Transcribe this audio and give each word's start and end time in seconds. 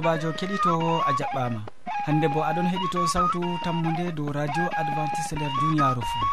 sobajo 0.00 0.32
keɗitowo 0.32 1.04
a 1.08 1.12
jaɓɓama. 1.18 1.60
Hande 2.06 2.26
bo 2.32 2.40
aɗon 2.48 2.66
heɗito 2.72 3.00
sawtu 3.12 3.40
tammude 3.64 4.04
dow 4.16 4.32
radio 4.32 4.64
adventiste 4.80 5.34
nder 5.36 5.52
duniyaru 5.60 6.00
fou 6.10 6.26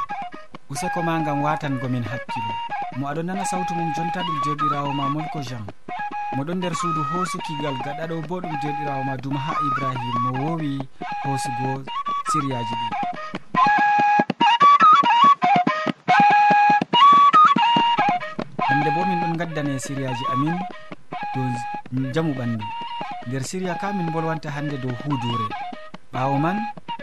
useko 0.72 1.00
ma 1.04 1.20
gam 1.26 1.44
watangomin 1.44 2.04
hakkilo. 2.12 2.54
Mo 2.98 3.04
aɗon 3.12 3.26
nana 3.28 3.44
sawtu 3.46 3.76
mum 3.76 3.92
jonta 3.96 4.20
ɗum 4.24 4.38
joɗirawo 4.46 4.92
ma 4.96 5.10
molko 5.10 5.40
jean 5.48 5.66
moɗon 6.36 6.58
nder 6.58 6.74
suudu 6.80 7.02
hoosukigal 7.12 7.76
gaɗaɗo 7.86 8.16
bo 8.30 8.36
ɗum 8.42 8.56
joɗirawo 8.64 9.04
ma 9.04 9.18
duma 9.18 9.40
ha 9.40 9.54
ibrahima 9.68 10.20
mo 10.24 10.32
wowi 10.48 10.72
hoosugo 11.24 11.84
siriyaji 12.32 12.76
ɗi. 12.80 12.88
Hande 18.68 18.90
bo 18.96 19.02
min 19.06 19.20
ɗon 19.22 19.34
gaddane 19.40 19.74
siriyaji 19.80 20.24
amin 20.34 20.56
dow 21.36 22.12
jamu 22.14 22.32
ɓandu. 22.34 22.64
nder 23.28 23.44
siriya 23.44 23.76
ka 23.82 23.92
min 23.94 24.08
bolwanta 24.12 24.50
hannde 24.56 24.78
dow 24.84 24.92
huudure 25.04 25.48
ɓaawo 26.14 26.38
man 26.40 26.58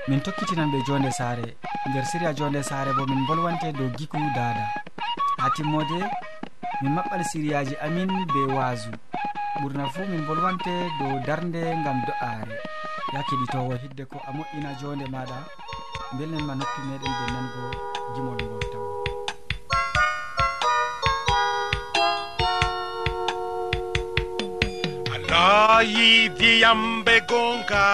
min 0.09 0.21
tokkitinan 0.21 0.71
ɓe 0.73 0.79
jonde 0.87 1.11
saare. 1.13 1.57
Nder 1.89 2.05
siriya 2.11 2.33
jonde 2.39 2.63
saare 2.63 2.93
bo 2.97 3.05
min 3.07 3.27
bolwante 3.29 3.73
dow 3.73 3.89
giku 3.99 4.17
dada 4.37 4.65
ha 5.41 5.47
timmode 5.57 6.01
min 6.83 6.93
maɓɓal 6.97 7.23
siriyaji 7.31 7.75
amin 7.87 8.11
be 8.33 8.41
waasu 8.57 8.91
ɓurna 9.61 9.85
fuu 9.93 10.07
min 10.13 10.25
bolwante 10.27 10.73
dow 10.99 11.13
darnde 11.27 11.61
ngam 11.81 11.99
do'aare. 12.07 12.57
Ya 13.15 13.21
keɗitowo 13.29 13.75
hidde 13.83 14.05
ko 14.11 14.17
a 14.29 14.31
moƴƴina 14.37 14.71
jonde 14.81 15.07
maɗa 15.15 15.39
belnen 16.19 16.45
ma 16.47 16.55
noppi 16.55 16.81
meɗen 16.89 17.13
be 17.19 17.25
nango 17.35 17.63
gimol 18.15 18.39
ngol 18.45 18.65
taw 18.73 19.14
ka 25.35 25.83
yidiyam 25.83 26.83
gonga 27.31 27.87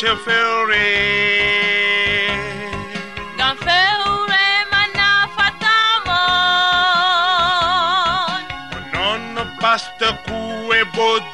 te 0.00 0.12
feere 0.24 0.86
ngam 3.36 3.56
feewre 3.64 4.46
man 4.70 4.90
nafatamon 4.98 6.22
noon 8.94 9.24
basta 9.60 10.08
kuwe 10.24 10.80
bod 10.96 11.29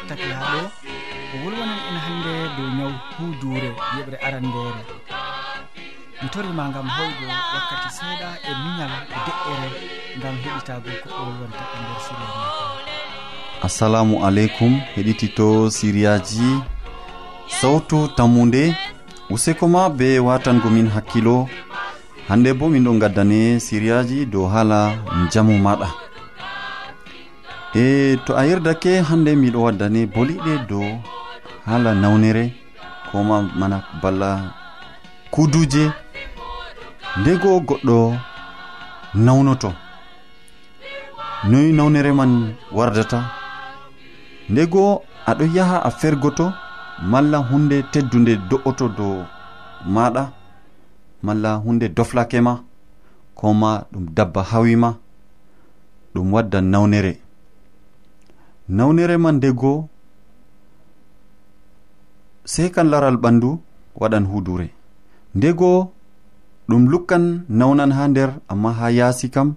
yettake 0.00 0.32
haa 0.38 0.52
ɗo 0.52 0.62
o 1.34 1.36
wolwonan 1.44 1.80
en 1.90 1.98
hannde 2.04 2.32
dow 2.56 2.68
ñaw 2.78 2.92
huuduure 3.16 3.70
yeɓre 3.96 4.16
arandeere 4.26 4.82
mi 6.22 6.28
torima 6.32 6.64
ngam 6.70 6.86
hoygo 6.96 7.26
wakkati 7.54 7.88
seeɗa 7.98 8.28
e 8.50 8.52
miñal 8.62 8.92
e 9.16 9.18
deƴƴere 9.26 9.68
ngam 10.18 10.34
heɗitago 10.44 10.90
ko 11.02 11.08
o 11.18 11.22
wolwonta 11.26 11.62
e 11.74 11.76
nder 11.82 11.98
siriya 12.06 12.30
mako 12.40 12.64
assalamu 13.66 14.14
aleykum 14.26 14.72
heɗitito 14.96 15.48
siriyaji 15.76 16.50
sawtu 17.60 17.98
tammude 18.16 18.64
useko 19.30 19.68
ma 19.68 19.88
be 19.90 20.18
watango 20.18 20.68
min 20.70 20.88
hakkilo. 20.94 21.48
Hande 22.28 22.52
bo 22.58 22.68
min 22.68 22.84
ɗo 22.84 22.98
gaddane 23.02 23.60
siriyaji 23.60 24.26
dow 24.32 24.46
haala 24.52 24.78
jamu 25.32 25.54
maɗa. 25.58 26.09
e 27.74 28.16
to 28.26 28.34
a 28.36 28.42
yerdake 28.46 29.00
hande 29.08 29.34
miɗo 29.36 29.62
waddane 29.66 30.06
boliɗe 30.06 30.66
dow 30.68 30.84
haala 31.66 31.94
nawnere 31.94 32.44
koma 33.10 33.42
mana 33.58 33.82
balla 34.02 34.28
kuduje 35.30 35.84
ndego 37.20 37.60
goɗɗo 37.68 37.96
nawnoto 39.14 39.70
noyi 41.48 41.72
nawnere 41.72 42.12
man 42.12 42.54
wardata? 42.72 43.24
Ndego 44.50 45.02
aɗo 45.26 45.44
yaha 45.56 45.78
a 45.84 45.90
fergoto 45.90 46.52
malla 47.10 47.38
hunde 47.38 47.82
teddunde 47.92 48.36
do'oto 48.50 48.88
dow 48.88 49.24
maɗa 49.94 50.32
malla 51.22 51.54
hunde 51.64 51.88
doflake 51.88 52.40
ma 52.40 52.60
koma 53.34 53.84
ɗum 53.92 54.04
dabba 54.16 54.42
hawima 54.42 54.94
ɗum 56.14 56.32
wadda 56.32 56.60
nawnere. 56.60 57.12
nawnere 58.78 59.16
man 59.18 59.40
de 59.40 59.50
sekan 62.52 62.88
laral 62.92 63.16
ɓandu 63.16 63.50
waɗan 64.00 64.24
hudure 64.30 64.68
ndego 65.34 65.92
ɗum 66.68 66.82
lukkan 66.92 67.24
nawnan 67.48 67.92
ha 67.96 68.04
nder 68.08 68.30
amma 68.52 68.70
ha 68.78 68.86
yaasi 68.98 69.26
kam 69.34 69.48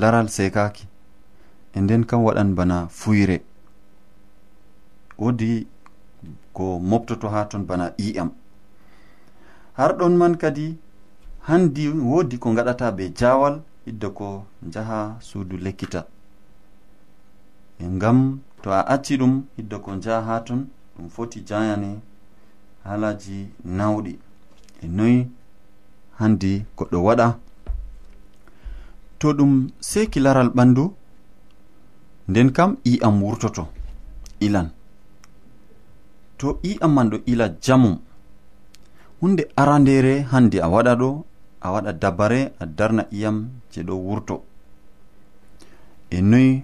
laral 0.00 0.28
sekaki 0.36 0.84
e 1.76 1.80
nden 1.80 2.04
kam 2.08 2.20
waɗan 2.26 2.54
bana 2.54 2.76
fuyre. 2.88 3.36
Wodi 5.18 5.66
ko 6.52 6.78
moftoto 6.90 7.28
ha 7.34 7.44
ton 7.50 7.62
bana 7.68 7.86
i'am 7.98 8.30
har 9.78 9.92
ɗon 9.98 10.14
man 10.20 10.34
kadi 10.42 10.66
handi 11.48 11.88
wodi 11.88 12.36
ko 12.38 12.48
gaɗata 12.56 12.92
be 12.96 13.04
jawal 13.18 13.62
hidda 13.86 14.08
ko 14.18 14.44
jaha 14.72 15.16
suudu 15.20 15.56
lekkita. 15.56 16.00
e 17.78 17.84
ngam 17.96 18.18
to 18.62 18.68
a 18.72 18.80
acci 18.94 19.16
ɗum 19.20 19.34
hiddo 19.56 19.76
ko 19.84 19.90
njaha 19.96 20.20
ha 20.26 20.40
ton 20.46 20.60
ɗum 20.96 21.08
foti 21.14 21.38
jayane 21.48 21.90
halaji 22.84 23.36
nawɗi. 23.76 24.12
E 24.82 24.86
noyi 24.96 25.18
handi 26.18 26.50
goɗɗo 26.76 26.98
waɗa. 27.06 27.26
To 29.18 29.26
ɗum 29.38 29.52
seki 29.80 30.18
laral 30.24 30.48
ɓandu 30.56 30.84
nden 32.28 32.48
kam 32.56 32.70
i'am 32.84 33.22
wurtoto 33.22 33.64
ilan. 34.46 34.68
To 36.38 36.46
i'am 36.70 36.92
man 36.94 37.08
ɗo 37.10 37.16
ila 37.32 37.46
jamum 37.64 37.96
hunde 39.20 39.42
arandere 39.60 40.14
hande 40.32 40.58
a 40.60 40.68
waɗa 40.74 40.92
ɗo 41.00 41.08
a 41.60 41.68
waɗa 41.72 41.92
dabare 42.02 42.40
a 42.62 42.66
darna 42.66 43.02
iyam 43.16 43.36
je 43.72 43.80
ɗo 43.88 43.94
wurto. 44.06 44.36
E 46.10 46.20
noyi 46.30 46.62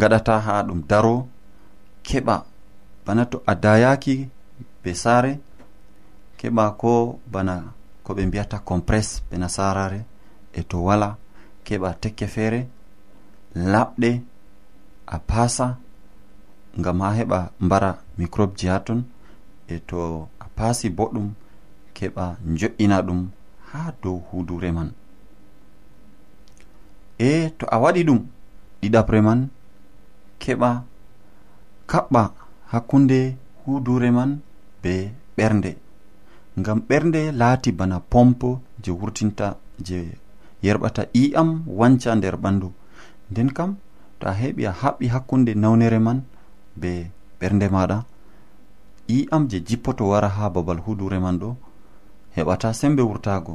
gaɗata 0.00 0.34
ha 0.46 0.54
ɗum 0.66 0.80
daro 0.90 1.14
keɓa 2.06 2.36
bana 3.04 3.22
to 3.30 3.36
a 3.46 3.54
dayaki 3.64 4.14
be 4.82 4.90
sare 5.02 5.32
keɓa 6.38 6.64
ko 6.80 6.92
bana 7.32 7.54
ko 8.04 8.10
ɓe 8.16 8.22
mbiyata 8.26 8.58
compress 8.68 9.08
be 9.28 9.34
nasarare 9.42 10.00
e 10.58 10.60
to 10.70 10.76
wala 10.86 11.08
keɓa 11.66 11.88
tekke 12.02 12.26
feere 12.34 12.60
laɓɗe 13.72 14.10
a 15.06 15.18
pasa 15.28 15.66
ngam 16.78 16.98
ha 17.04 17.10
heɓa 17.18 17.38
mbara 17.64 17.90
microbe 18.18 18.54
ji 18.58 18.66
ha 18.72 18.78
ton 18.86 19.00
e 19.68 19.76
to 19.88 19.98
a 20.44 20.46
pasi 20.56 20.86
boɗɗum 20.96 21.28
keɓa 21.96 22.24
jo'ina 22.58 22.96
ɗum 23.06 23.20
ha 23.70 23.92
dow 24.02 24.16
hudure 24.28 24.70
man. 24.72 24.90
E 27.18 27.50
to 27.58 27.64
a 27.74 27.76
waɗi 27.82 28.02
ɗum 28.08 28.20
ɗiɗapre 28.80 29.20
man 29.26 29.40
keɓa 30.42 30.70
kaɓɓa 31.90 32.22
hakkunde 32.72 33.18
hudure 33.62 34.10
man 34.16 34.30
be 34.82 34.92
ɓernde. 35.36 35.70
Ngam 36.58 36.78
ɓernde 36.88 37.20
laati 37.40 37.70
bana 37.78 37.96
pompe 38.12 38.48
je 38.82 38.90
wurtinta 38.98 39.46
je 39.86 39.98
yerɓata 40.64 41.02
i'am 41.22 41.48
wanca 41.78 42.10
nder 42.16 42.36
ɓandu 42.42 42.68
nden 43.30 43.48
kam 43.56 43.70
to 44.18 44.24
a 44.28 44.32
heɓi 44.40 44.62
a 44.70 44.72
haɓɓi 44.80 45.06
hakkunde 45.14 45.52
nawnere 45.62 45.98
man 46.06 46.18
be 46.80 46.90
ɓernde 47.40 47.66
maɗa 47.74 47.98
i'am 49.16 49.42
je 49.50 49.58
jippoto 49.66 50.04
wara 50.10 50.28
ha 50.36 50.50
babal 50.54 50.78
hudure 50.84 51.18
man 51.24 51.36
ɗo 51.42 51.56
heɓata 52.36 52.68
sembe 52.80 53.02
wurtago 53.02 53.54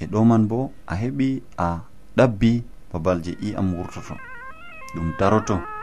e 0.00 0.06
ɗo 0.12 0.24
man 0.24 0.42
bo 0.50 0.58
a 0.86 0.94
heɓi 1.02 1.42
a 1.58 1.68
ɗabbi 2.16 2.62
babal 2.92 3.18
je 3.24 3.32
i'am 3.48 3.74
wurtoto. 3.74 4.14
Ɗum 4.94 5.08
daroto. 5.18 5.73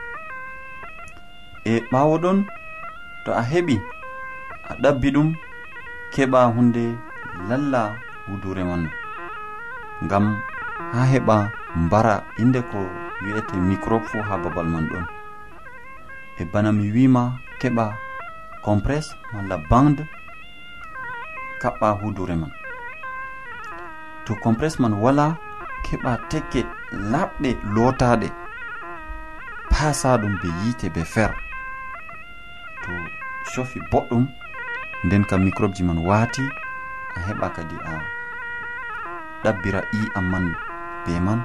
e 1.65 1.73
ɓawo 1.91 2.17
ɗon 2.23 2.37
to 3.25 3.31
a 3.33 3.41
heɓi 3.51 3.75
a 4.69 4.73
ɗabbi 4.81 5.07
ɗum 5.15 5.29
keɓa 6.13 6.39
hunde 6.55 6.83
lalla 7.49 7.81
wudure 8.29 8.63
man. 8.63 8.89
Ngam 10.03 10.25
ha 10.93 11.01
heɓa 11.11 11.35
mbara 11.75 12.23
inde 12.41 12.61
ko 12.71 12.79
wi'ete 13.23 13.55
microbe 13.57 14.05
fu 14.05 14.17
ha 14.27 14.37
babal 14.43 14.67
man 14.73 14.85
ɗon. 14.91 15.05
E 16.39 16.45
bana 16.51 16.71
mi 16.71 16.91
wima 16.91 17.23
keɓa 17.61 17.85
compresse 18.65 19.15
malla 19.33 19.57
bande 19.69 20.03
kaɓɓa 21.61 21.87
hudure 22.01 22.35
man. 22.35 22.51
To 24.25 24.35
compresse 24.43 24.79
man 24.79 24.93
wala 24.93 25.37
keɓa 25.85 26.11
tekke 26.29 26.61
laɓɗe 27.11 27.49
lotaɗe 27.75 28.27
pasa 29.69 30.17
ɗum 30.17 30.33
be 30.41 30.47
yite 30.63 30.89
be 30.93 31.03
fer. 31.03 31.50
to 32.83 32.91
cofi 33.55 33.79
boɗɗum 33.91 34.23
nden 35.05 35.23
kam 35.29 35.41
microbe 35.45 35.73
ji 35.75 35.83
man 35.83 35.99
waati 36.07 36.43
a 37.17 37.19
heɓa 37.27 37.47
kadi 37.55 37.75
a 37.91 37.93
ɗabbira 39.43 39.81
i'am 39.99 40.25
man 40.31 40.45
be 41.05 41.13
man 41.25 41.39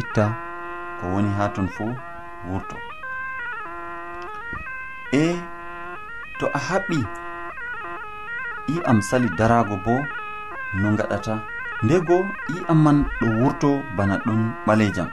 itta 0.00 0.24
ko 0.98 1.04
woni 1.12 1.30
ha 1.38 1.44
ton 1.54 1.68
fuu 1.74 1.92
wurto. 2.48 2.76
E 5.12 5.24
to 6.38 6.46
a 6.58 6.58
haɓɓi 6.68 6.98
i 8.74 8.76
am 8.90 8.98
sali 9.08 9.28
darago 9.38 9.76
bo 9.84 9.94
no 10.80 10.88
gaɗata 10.98 11.34
ndego 11.84 12.16
i 12.54 12.58
am 12.70 12.78
man 12.84 12.98
ɗo 13.20 13.26
wurto 13.40 13.70
bana 13.96 14.16
ɗum 14.26 14.40
ɓalejam. 14.66 15.10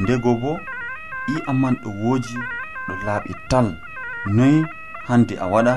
Ndego 0.00 0.30
bo 0.42 0.52
i 1.28 1.36
am 1.50 1.56
man 1.62 1.74
ɗo 1.82 1.90
wooji 2.02 2.36
ɗo 2.86 2.94
laaɓi 3.06 3.32
tal. 3.50 3.66
noyi 4.26 4.64
hande 5.08 5.34
a 5.36 5.46
waɗa 5.46 5.74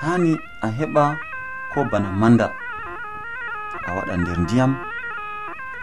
hani 0.00 0.32
a 0.62 0.68
heɓa 0.68 1.04
ko 1.74 1.84
bana 1.90 2.08
manda. 2.20 2.46
A 3.86 3.90
waɗa 3.96 4.14
nder 4.16 4.38
ndiyam 4.40 4.72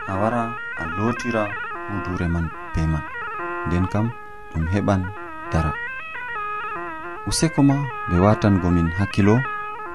a 0.07 0.13
wara 0.21 0.41
a 0.81 0.83
lotira 0.97 1.43
hudure 1.89 2.27
man 2.27 2.49
be 2.73 2.81
man. 2.91 3.03
Nden 3.67 3.85
kam 3.91 4.09
ɗum 4.53 4.65
heɓan 4.73 5.01
dara. 5.51 5.71
Useko 7.27 7.61
ma 7.63 7.75
ɓe 8.09 8.17
watangomin 8.25 8.89
hakkilo 8.97 9.35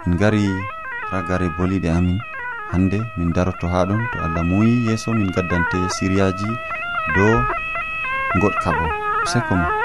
min 0.06 0.16
gari 0.20 0.44
ragare 1.12 1.48
boliɗe 1.56 1.90
amin. 1.90 2.18
Hande 2.72 2.98
min 3.16 3.32
daroto 3.32 3.66
ha 3.68 3.84
ɗon 3.88 4.00
to 4.12 4.16
allah 4.24 4.44
muyi 4.44 4.86
yeeso 4.86 5.12
min 5.12 5.30
gaddante 5.34 5.78
siriyaji 5.96 6.48
dow 7.14 7.34
goɗkaɓo 8.40 8.84
useko 9.24 9.54
ma. 9.56 9.81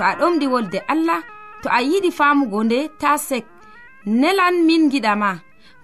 to 0.00 0.06
a 0.06 0.14
ɗomɗi 0.16 0.46
wolde 0.52 0.78
allah 0.92 1.20
to 1.62 1.68
a 1.68 1.80
yiɗi 1.82 2.10
famugo 2.18 2.64
nde 2.64 2.88
ta 3.00 3.18
sek. 3.18 3.44
Nelan 4.06 4.64
min 4.66 4.88
giɗama 4.90 5.30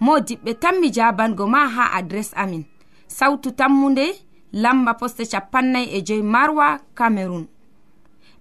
mo 0.00 0.12
diɓɓe 0.26 0.52
tan 0.62 0.80
mi 0.80 0.88
jabango 0.96 1.44
ma 1.46 1.60
ha 1.74 1.84
adres 1.98 2.30
amin. 2.42 2.64
Sautu 3.16 3.50
tammunde 3.58 4.06
lamba 4.52 4.92
poste 5.00 5.24
capannay 5.32 5.86
e 5.96 6.02
joyi 6.06 6.22
marwa 6.22 6.66
camerun 6.98 7.44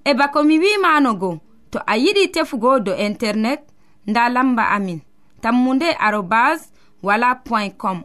e 0.06 0.12
bako 0.20 0.40
mi 0.48 0.56
wimanogo 0.64 1.40
to 1.72 1.80
a 1.86 1.94
yiɗi 2.04 2.32
tefugo 2.34 2.80
do 2.80 2.94
internet 3.08 3.62
nda 4.08 4.30
lamba 4.30 4.64
amin. 4.76 5.00
Tammunde 5.42 5.90
arobas 6.00 6.72
wala 7.04 7.36
point 7.36 7.78
com. 7.78 8.04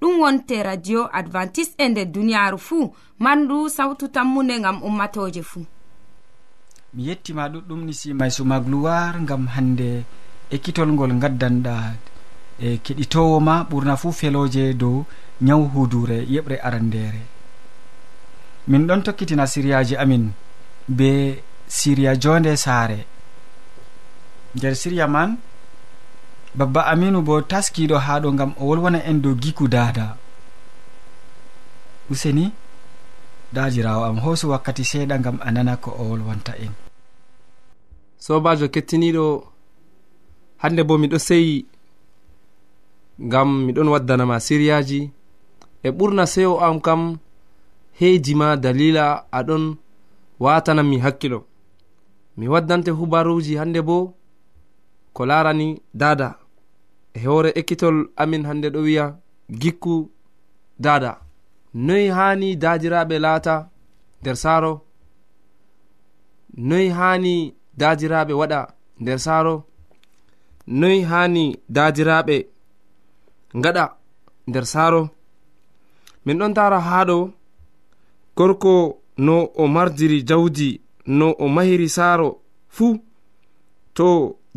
Ɗum 0.00 0.20
wonte 0.20 0.62
radio 0.62 1.08
advantice 1.12 1.74
e 1.78 1.88
nder 1.88 2.06
duniyaru 2.06 2.58
fuu 2.58 2.94
mandu 3.18 3.68
sawtu 3.68 4.08
tammunde 4.08 4.58
gam 4.60 4.82
ummatoje 4.82 5.42
fuu. 5.42 5.66
mi 6.94 7.02
yettima 7.08 7.48
ɗuɗɗum 7.52 7.80
ni 7.86 7.92
simay 7.94 8.30
suma 8.30 8.60
gloire 8.60 9.18
gam 9.28 9.46
hande 9.54 10.04
ekkitol 10.54 10.90
ngol 10.92 11.12
gaddanɗa 11.22 11.74
e 12.58 12.78
keɗitowo 12.84 13.36
ma 13.40 13.54
ɓurna 13.70 13.94
fuu 14.00 14.12
feloje 14.12 14.74
dow 14.80 15.04
nyawu 15.40 15.64
hudure 15.74 16.18
yeɓre 16.32 16.56
arandere 16.66 17.22
min 18.68 18.86
ɗon 18.88 19.02
tokkitina 19.02 19.46
siriyaji 19.46 19.96
amin 19.96 20.24
be 20.88 21.42
siriya 21.68 22.16
jonde 22.16 22.56
saare. 22.56 23.06
Nder 24.54 24.74
siriya 24.76 25.06
man 25.08 25.36
babba 26.54 26.86
aminu 26.92 27.22
bo 27.22 27.40
taskiɗo 27.42 27.96
ha 27.98 28.20
ɗo 28.22 28.30
gam 28.38 28.52
o 28.60 28.66
wolwona 28.68 28.98
en 29.10 29.18
dow 29.22 29.34
giku 29.34 29.66
dada 29.68 30.16
useni 32.10 32.52
dajirawo 33.52 34.04
am 34.04 34.18
hoosu 34.24 34.50
wakkati 34.52 34.84
seeɗa 34.84 35.18
gam 35.18 35.38
a 35.42 35.50
nana 35.50 35.76
ko 35.76 35.90
o 35.90 36.02
wolwanta 36.10 36.52
en. 36.64 36.83
sobajo 38.24 38.66
kettiniɗo 38.74 39.26
hande 40.62 40.82
bo 40.88 40.94
miɗo 41.02 41.18
seyi 41.28 41.56
ngam 43.26 43.48
miɗon 43.66 43.88
waddanama 43.94 44.36
siriyaji. 44.46 45.00
E 45.82 45.88
ɓurna 45.96 46.24
sewo 46.32 46.54
am 46.66 46.76
kam 46.86 47.02
heejima 47.98 48.48
dalila 48.64 49.04
aɗon 49.38 49.64
watananmi 50.44 50.96
hakkilo. 51.04 51.38
Mi 52.36 52.46
waddante 52.52 52.90
hubaruji 52.98 53.54
hande 53.60 53.80
bo 53.88 53.96
ko 55.16 55.22
larani 55.30 55.68
dada. 56.00 56.28
E 57.14 57.18
hoore 57.26 57.50
ekkitol 57.60 57.96
amin 58.22 58.42
hande 58.48 58.68
ɗo 58.74 58.80
wiya 58.86 59.06
gikku 59.60 59.94
dada. 60.84 61.12
Noyi 61.86 62.08
hani 62.16 62.48
dadiraɓe 62.62 63.16
laata 63.24 63.54
nder 64.20 64.36
saaro 64.42 64.72
noyi 66.68 66.88
hani 66.98 67.34
daadiraɓe 67.78 68.32
waɗa 68.40 68.60
nder 69.00 69.18
saaro. 69.26 69.54
Noyi 70.78 71.00
hani 71.10 71.44
daadiraɓe 71.76 72.36
gaɗa 73.62 73.84
nder 74.48 74.64
saaro. 74.72 75.02
Min 76.24 76.38
ɗon 76.38 76.54
tara 76.56 76.78
haaɗo 76.88 77.16
gorko 78.36 78.72
no 79.26 79.34
o 79.54 79.66
mardiri 79.74 80.18
jawdi 80.28 80.80
no 81.18 81.26
o 81.38 81.46
mahiri 81.54 81.88
saaro 81.96 82.28
fuu. 82.74 82.94
To 83.96 84.06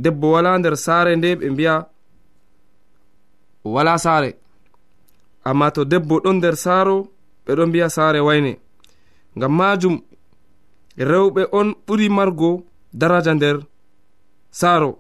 debbo 0.03 0.27
wala 0.33 0.57
nder 0.59 0.75
saare 0.85 1.11
nde 1.15 1.29
ɓe 1.39 1.47
mbiya 1.53 1.75
o 3.65 3.69
wala 3.75 3.93
saare. 4.05 4.29
Amma 5.49 5.67
to 5.75 5.81
debbo 5.91 6.15
ɗon 6.23 6.35
nder 6.37 6.55
saaro 6.55 6.95
ɓe 7.45 7.51
ɗon 7.57 7.69
mbiya 7.69 7.87
saare 7.95 8.19
wayne. 8.27 8.53
Ngam 9.37 9.53
majum 9.59 9.95
rewɓe 11.09 11.41
on 11.51 11.67
ɓuri 11.85 12.07
margo 12.09 12.49
daraja 12.99 13.33
nder 13.35 13.57
saaro. 14.59 14.91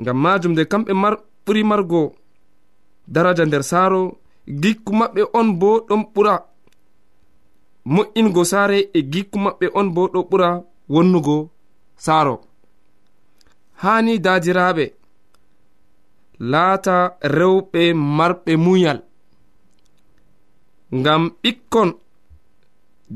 Ngam 0.00 0.18
majum 0.24 0.52
nde 0.52 0.62
kamɓe 0.70 0.92
mar 1.02 1.14
ɓuri 1.44 1.62
margo 1.70 2.00
daraja 3.14 3.44
nder 3.46 3.62
saaro 3.70 4.00
gikku 4.62 4.92
maɓɓe 5.00 5.22
on 5.38 5.48
bo 5.60 5.68
ɗon 5.88 6.02
ɓura. 6.14 6.34
Mo'ingo 7.94 8.42
saare 8.52 8.78
e 8.98 9.00
gikku 9.12 9.38
maɓɓe 9.44 9.66
on 9.78 9.88
bo 9.94 10.02
ɗo 10.12 10.20
ɓura 10.30 10.48
wonnugo 10.94 11.36
saaro. 12.04 12.34
Hani 13.82 14.12
dadiraɓe 14.24 14.84
laata 16.50 16.96
rewɓe 17.36 17.82
marɓe 18.18 18.52
muyal 18.64 18.98
ngam 20.98 21.22
ɓikkon 21.42 21.90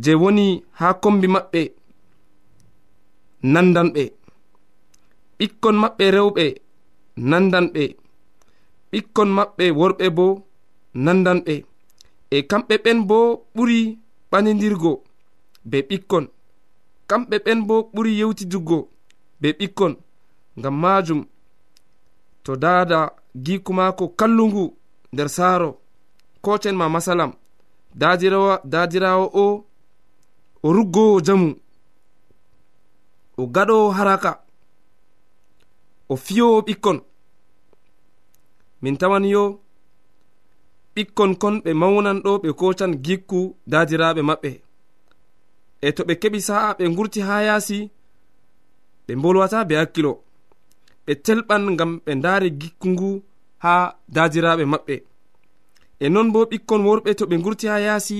je 0.03 0.13
woni 0.23 0.47
ha 0.79 0.89
kombi 1.03 1.27
maɓɓe 1.35 1.61
nandanɓe 3.43 4.03
ɓikkon 5.39 5.77
maɓɓe 5.83 6.05
rewɓe 6.17 6.45
nandanɓe 7.31 7.83
ɓikkon 8.91 9.29
maɓɓe 9.37 9.65
worɓe 9.79 10.07
bo 10.17 10.27
nandanɓe 11.05 11.55
e 12.31 12.37
kamɓe 12.51 12.75
ɓen 12.85 12.99
bo 13.09 13.19
ɓuri 13.55 13.99
ɓanidirgo 14.31 14.93
be 15.71 15.79
ɓikkon. 15.89 16.25
Kamɓe 17.09 17.37
ɓen 17.45 17.59
bo 17.69 17.77
ɓuri 17.95 18.13
yewtiduggo 18.21 18.79
be 19.41 19.49
ɓikkon. 19.59 19.93
Ngam 20.59 20.75
majum 20.83 21.21
to 22.45 22.57
dada 22.57 22.99
giku 23.45 23.73
mako 23.73 24.05
kallungu 24.19 24.65
nder 25.13 25.29
saaro. 25.29 25.71
Kocen 26.45 26.77
ma 26.77 26.87
masalam. 26.89 27.33
Dadirawo 28.65 29.27
o 29.35 29.65
o 30.63 30.73
ruggowo 30.73 31.21
jamu. 31.27 31.49
o 33.41 33.47
gaɗowo 33.55 33.91
haraka. 33.97 34.33
O 36.09 36.17
fiyowo 36.17 36.61
ɓikkon. 36.67 36.99
Min 38.83 38.97
tawan 39.01 39.25
yo 39.35 39.43
ɓikkon 40.95 41.31
kon 41.41 41.55
ɓe 41.65 41.71
mawnan 41.81 42.19
ɗo 42.25 42.33
ɓe 42.43 42.49
kocan 42.61 42.93
gikku 43.05 43.41
dadiraɓe 43.73 44.23
maɓɓe. 44.29 44.51
E 45.87 45.89
to 45.97 46.03
ɓe 46.09 46.15
keɓi 46.23 46.41
sa'a 46.49 46.69
ɓe 46.79 46.85
gurti 46.97 47.21
ha 47.29 47.37
yaasi 47.49 47.79
ɓe 49.07 49.13
bolwata 49.23 49.59
be 49.69 49.75
hakkilo. 49.81 50.13
Ɓe 51.07 51.13
telɓan 51.25 51.63
ngam 51.75 51.93
ɓe 52.05 52.13
ndaari 52.19 52.49
gikku 52.61 52.87
ngu 52.95 53.11
ha 53.65 53.73
dadiraɓe 54.15 54.65
maɓɓe. 54.73 54.95
E 56.01 56.07
non 56.15 56.29
bo 56.33 56.41
ɓikkon 56.51 56.83
worɓe 56.89 57.11
to 57.19 57.25
ɓe 57.31 57.37
gurti 57.45 57.67
ha 57.73 57.77
yaasi 57.87 58.19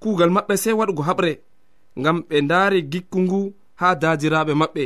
kuugal 0.00 0.30
maɓɓe 0.36 0.54
sei 0.62 0.74
waɗugo 0.78 1.02
haɓre 1.08 1.32
ngam 2.00 2.16
ɓe 2.28 2.36
ndaari 2.46 2.78
gikku 2.92 3.18
ngu 3.24 3.40
ha 3.80 3.88
dadiraɓe 4.02 4.52
maɓɓe. 4.60 4.84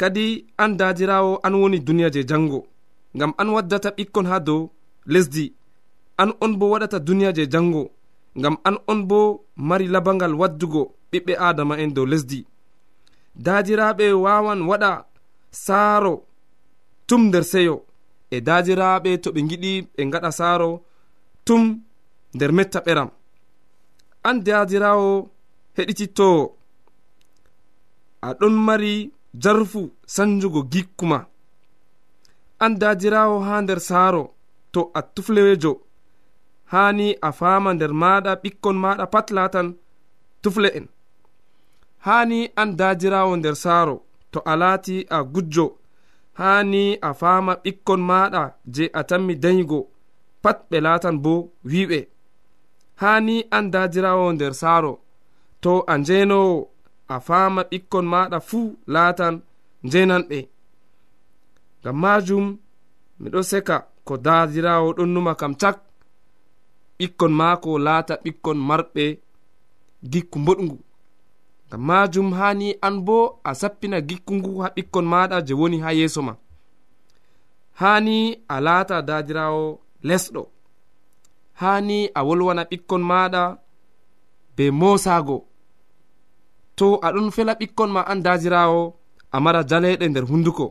Kadi 0.00 0.24
an 0.62 0.72
dadirawo 0.80 1.32
an 1.46 1.54
woni 1.60 1.78
duniya 1.86 2.08
je 2.14 2.20
jango. 2.30 2.60
Ngam 3.16 3.32
an 3.40 3.48
waddata 3.54 3.88
ɓikkon 3.96 4.26
ha 4.30 4.36
dow 4.46 4.60
lesdi. 5.12 5.44
An 6.22 6.30
on 6.44 6.52
bo 6.58 6.64
waɗata 6.72 6.98
duniya 7.06 7.30
je 7.36 7.44
jango. 7.52 7.82
Ngam 8.38 8.56
an 8.68 8.76
on 8.90 9.00
bo 9.08 9.18
mari 9.68 9.86
labangal 9.94 10.34
waddugo 10.40 10.82
ɓiɓɓe 11.12 11.32
adama 11.48 11.74
en 11.82 11.90
dow 11.96 12.06
lesdi. 12.12 12.40
Dadiraɓe 13.44 14.06
wawan 14.24 14.60
waɗa 14.70 14.90
saaro 15.64 16.14
tum 17.08 17.22
nder 17.28 17.44
seyo. 17.52 17.74
E 18.30 18.40
dadiraɓe 18.46 19.10
to 19.22 19.28
ɓe 19.34 19.40
giɗi 19.50 19.72
ɓe 19.96 20.02
gaɗa 20.12 20.30
saaro 20.38 20.70
tum 21.46 21.62
nder 22.34 22.52
metta 22.56 22.78
ɓeram. 22.86 23.10
An 24.28 24.36
dadirawo 24.46 25.08
heɗitittowo 25.76 26.42
aɗon 28.28 28.54
mari 28.66 28.94
jarfu 29.42 29.82
sanjugo 30.14 30.60
gikkuma 30.72 31.18
an 32.64 32.72
dadirawo 32.80 33.36
ha 33.46 33.54
nder 33.62 33.80
saaro 33.80 34.24
to 34.72 34.90
a 34.94 35.00
tuflewejo. 35.14 35.72
Hani 36.72 37.16
a 37.20 37.30
fama 37.32 37.70
nder 37.74 37.92
maɗa 38.02 38.32
ɓikkon 38.42 38.76
maɗa 38.84 39.04
pat 39.12 39.26
latan 39.36 39.68
tufle 40.42 40.68
en 40.78 40.86
hani 42.06 42.38
an 42.60 42.70
dadirawo 42.78 43.32
nder 43.36 43.56
saaro 43.64 43.96
to 44.32 44.38
a 44.50 44.54
laati 44.60 44.96
a 45.16 45.18
gujjo. 45.32 45.66
Hani 46.40 46.82
a 47.02 47.10
fama 47.20 47.52
ɓikkon 47.64 48.00
maɗa 48.10 48.42
je 48.74 48.84
a 48.98 49.00
tammi 49.08 49.34
dayigo 49.42 49.80
pat 50.42 50.58
ɓe 50.70 50.78
latan 50.86 51.16
bo 51.24 51.32
wiɓe 51.70 51.98
hani 53.02 53.36
an 53.56 53.66
dadirawo 53.74 54.32
nder 54.32 54.54
saaro 54.62 54.92
to 55.62 55.72
a 55.92 55.94
njenowo 55.98 56.71
a 57.12 57.20
faama 57.26 57.62
ɓikkon 57.70 58.06
maɗa 58.12 58.38
fuu 58.48 58.66
laatan 58.94 59.34
njenanɓe 59.86 60.38
ngam 61.80 61.96
majum 62.02 62.46
miɗo 63.20 63.40
seka 63.50 63.76
ko 64.06 64.14
dadirawo 64.24 64.88
ɗonnuma 64.96 65.32
kam 65.40 65.52
cak. 65.62 65.76
Ɓikkon 66.98 67.32
maako 67.40 67.70
laata 67.86 68.14
ɓikkon 68.24 68.58
marɓe 68.68 69.04
gikku 70.12 70.38
boɗgu 70.46 70.76
ngam 71.66 71.82
majum 71.88 72.28
hani 72.38 72.68
an 72.86 72.96
bo 73.06 73.16
a 73.48 73.50
sappina 73.60 73.98
gikku 74.08 74.32
ngu 74.38 74.50
ha 74.62 74.68
ɓikkon 74.76 75.06
maɗa 75.12 75.36
je 75.46 75.52
woni 75.60 75.78
ha 75.84 75.90
yeeso 75.98 76.20
ma. 76.28 76.34
Hani 77.80 78.16
a 78.54 78.56
laata 78.66 78.96
dadirawo 79.08 79.64
lesɗo. 80.08 80.42
Hani 81.60 81.98
a 82.18 82.20
wolwana 82.26 82.62
ɓikkon 82.70 83.02
maɗa 83.10 83.42
be 84.56 84.64
mosago 84.80 85.36
to 86.76 86.98
aɗon 87.06 87.30
fela 87.30 87.54
ɓikkon 87.60 87.90
ma 87.94 88.02
an 88.02 88.22
dadirawo 88.22 88.94
a 89.32 89.40
mara 89.40 89.62
jaleɗe 89.68 90.08
nder 90.08 90.24
hunduko. 90.30 90.66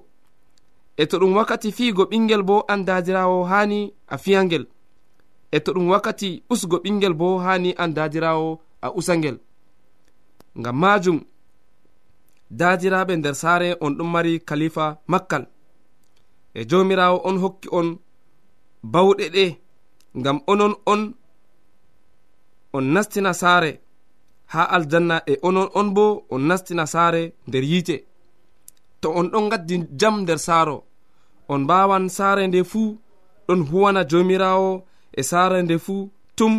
E 0.98 1.04
to 1.10 1.18
ɗum 1.20 1.34
wakkati 1.38 1.72
fiigo 1.72 2.04
ɓingel 2.12 2.44
bo 2.44 2.56
an 2.68 2.86
dadirawo 2.88 3.44
hani 3.52 3.94
a 4.08 4.18
fiyangel. 4.18 4.66
E 5.52 5.58
to 5.64 5.72
ɗum 5.74 5.88
wakkati 5.92 6.44
usgo 6.50 6.78
ɓingel 6.84 7.14
bo 7.14 7.28
hani 7.46 7.74
an 7.78 7.94
dadirawo 7.98 8.60
a 8.82 8.88
usangel. 9.00 9.38
Ngam 10.60 10.76
majum 10.82 11.20
dadiraɓe 12.60 13.14
nder 13.18 13.36
saare 13.36 13.78
on 13.82 13.92
ɗon 13.98 14.10
mari 14.14 14.40
kalifa 14.40 14.86
makkal. 15.08 15.44
E 16.54 16.66
jomirawo 16.70 17.18
on 17.24 17.38
hokki 17.44 17.68
on 17.72 17.88
bawɗe 18.84 19.26
ɗe 19.36 19.46
ngam 20.20 20.38
onon 20.52 20.74
on 20.86 21.02
on 22.74 22.86
nastina 22.94 23.34
saare. 23.34 23.72
ha 24.54 24.64
aljanna 24.76 25.18
e 25.32 25.34
onon 25.48 25.70
on 25.80 25.90
bo 25.96 26.06
on 26.34 26.42
nastina 26.50 26.86
saare 26.94 27.24
nder 27.48 27.64
yiite. 27.72 27.98
To 29.02 29.08
on 29.20 29.28
ɗon 29.34 29.50
gaddi 29.52 29.76
jam 30.00 30.16
nder 30.22 30.40
saaro. 30.48 30.78
On 31.52 31.62
mbawan 31.64 32.06
saare 32.18 32.48
nde 32.48 32.64
fuu 32.72 32.98
ɗon 33.48 33.62
huwana 33.70 34.02
jomirawo 34.10 34.72
e 35.20 35.22
saare 35.24 35.58
nde 35.64 35.76
fuu 35.86 36.10
tum 36.38 36.54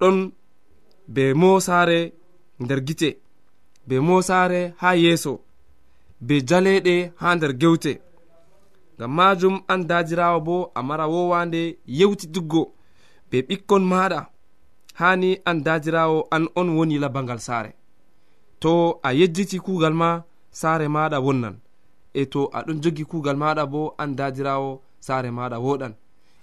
ɗon 0.00 0.16
be 1.14 1.34
mo 1.40 1.60
saare 1.66 1.98
nder 2.62 2.80
gite 2.86 3.10
be 3.86 3.94
mo 4.06 4.22
saare 4.28 4.60
ha 4.80 4.90
yeeso 5.02 5.32
be 6.26 6.34
jaleɗe 6.48 6.94
ha 7.20 7.28
nder 7.36 7.52
gewte. 7.60 7.92
Ngam 8.96 9.12
majum 9.16 9.56
an 9.72 9.80
dajirawo 9.88 10.40
bo 10.46 10.56
a 10.74 10.82
mara 10.82 11.06
wowande 11.12 11.62
yewtiduggo 11.98 12.62
be 13.30 13.36
ɓikkon 13.48 13.84
maɗa 13.90 14.29
hani 15.00 15.40
an 15.44 15.62
dadirawo 15.66 16.26
an 16.30 16.48
on 16.56 16.68
woni 16.76 16.98
labangal 16.98 17.38
saare. 17.38 17.72
To 18.60 19.00
a 19.02 19.12
yejjiti 19.12 19.58
kugal 19.60 19.94
ma 19.94 20.22
saare 20.50 20.86
maɗa 20.88 21.18
wonnan. 21.26 21.56
E 22.14 22.26
to 22.26 22.40
aɗon 22.52 22.80
jogi 22.82 23.04
kugal 23.04 23.36
maɗa 23.36 23.66
bo 23.72 23.94
an 23.98 24.16
dadirawo 24.18 24.80
saare 25.00 25.30
maɗa 25.30 25.58
woɗan 25.66 25.94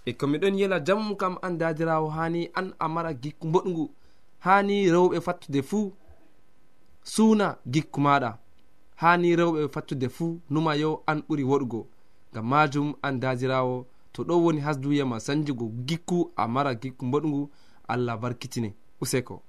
e 0.06 0.12
komiɗon 0.14 0.56
yela 0.60 0.80
jammu 0.80 1.16
kam 1.18 1.38
an 1.42 1.58
dadirawo 1.58 2.08
hani 2.10 2.50
an 2.56 2.74
a 2.80 2.88
mara 2.88 3.14
gikku 3.14 3.48
boɗgu 3.54 3.90
hani 4.46 4.90
rewɓe 4.94 5.22
fattude 5.22 5.62
fuu 5.70 5.94
suuna 7.04 7.58
gikku 7.74 8.00
maɗa 8.02 8.38
hani 8.96 9.36
rewɓe 9.36 9.68
fattude 9.74 10.08
fuu 10.10 10.40
numa 10.50 10.76
yo 10.76 11.04
an 11.08 11.20
ɓuri 11.30 11.44
woɗugo. 11.44 11.86
Ngam 12.32 12.46
majum 12.50 12.96
an 13.04 13.20
dadirawo 13.20 13.86
to 14.14 14.24
ɗo 14.24 14.34
woni 14.44 14.62
hasduyama 14.62 15.20
sanjugo 15.20 15.66
gikku 15.88 16.32
a 16.36 16.48
mara 16.48 16.74
gikku 16.76 17.06
boɗgu 17.12 17.50
allah 17.88 18.18
barkitine. 18.18 18.74
Useko. 19.02 19.44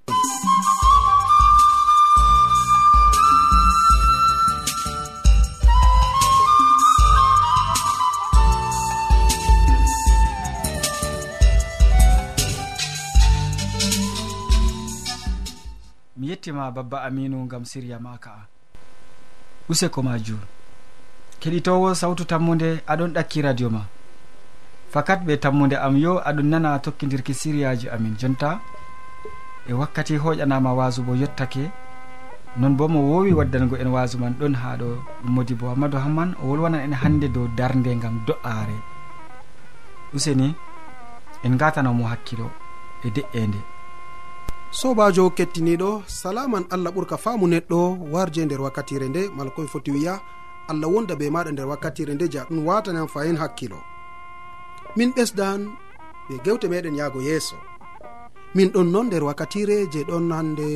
Mi 16.17 16.29
yettima 16.29 16.71
babba 16.71 17.03
aminu 17.03 17.47
gam 17.47 17.65
siriya 17.65 17.99
ma 17.99 18.17
ka'a 18.17 18.43
useko 19.69 20.01
ma 20.03 20.19
jur 20.19 20.39
keɗitowo 21.39 21.95
sawtu 21.95 22.25
tammude 22.25 22.69
aɗon 22.91 23.13
ɗakki 23.15 23.41
radio 23.41 23.69
ma. 23.69 23.81
fakat 24.89 25.19
ɓe 25.25 25.37
tammude 25.37 25.75
am 25.77 25.95
yo 25.97 26.19
aɗum 26.19 26.47
nana 26.49 26.79
tokkidirki 26.79 27.33
siriyaji 27.33 27.89
amin. 27.89 28.15
Jonta 28.19 28.59
e 29.69 29.73
wakkati 29.73 30.17
hoƴanama 30.17 30.73
wasu 30.73 31.03
bo 31.03 31.13
yettake 31.15 31.71
non 32.57 32.75
bo 32.75 32.87
mo 32.87 32.99
wowi 33.11 33.33
waddango 33.33 33.75
en 33.77 33.87
wasu 33.87 34.17
man 34.17 34.33
ɗon 34.39 34.55
ha 34.55 34.77
ɗo 34.77 34.89
modi 35.23 35.53
bo. 35.53 35.69
Amadou 35.69 35.99
hamman 35.99 36.35
o 36.41 36.47
wolwanan 36.49 36.81
en 36.81 36.93
hande 36.93 37.27
dow 37.29 37.47
darde 37.57 37.93
gam 38.01 38.21
do'are 38.27 38.77
useni 40.13 40.55
en 41.43 41.57
gatanomo 41.57 42.07
hakkilo 42.07 42.49
e 43.05 43.09
de'ende 43.09 43.61
sobajo 44.71 45.29
kettiniɗo 45.29 46.03
salaman 46.07 46.65
allah 46.69 46.91
ɓurka 46.91 47.17
faamu 47.17 47.47
neɗɗo 47.47 48.09
warje 48.11 48.45
nder 48.45 48.61
wakkatire 48.61 49.07
nde 49.09 49.29
mala 49.35 49.49
koye 49.51 49.67
foti 49.67 49.91
wiya 49.91 50.19
allah 50.67 50.89
wonda 50.93 51.15
be 51.15 51.29
maɗa 51.29 51.51
nder 51.51 51.67
wakkatire 51.67 52.13
nde 52.13 52.25
ja 52.33 52.45
ɗum 52.49 52.65
watanan 52.67 53.07
fayin 53.07 53.37
hakkilo. 53.37 53.77
min 54.97 55.09
ɓesdan 55.15 55.61
ɓe 56.27 56.35
gewte 56.45 56.67
meɗen 56.71 56.97
yahgo 56.99 57.19
yeeso. 57.21 57.55
Min 58.55 58.69
ɗon 58.73 58.87
noon 58.93 59.07
nder 59.07 59.23
wakkatire 59.27 59.77
je 59.93 59.99
ɗon 60.09 60.31
hande 60.31 60.67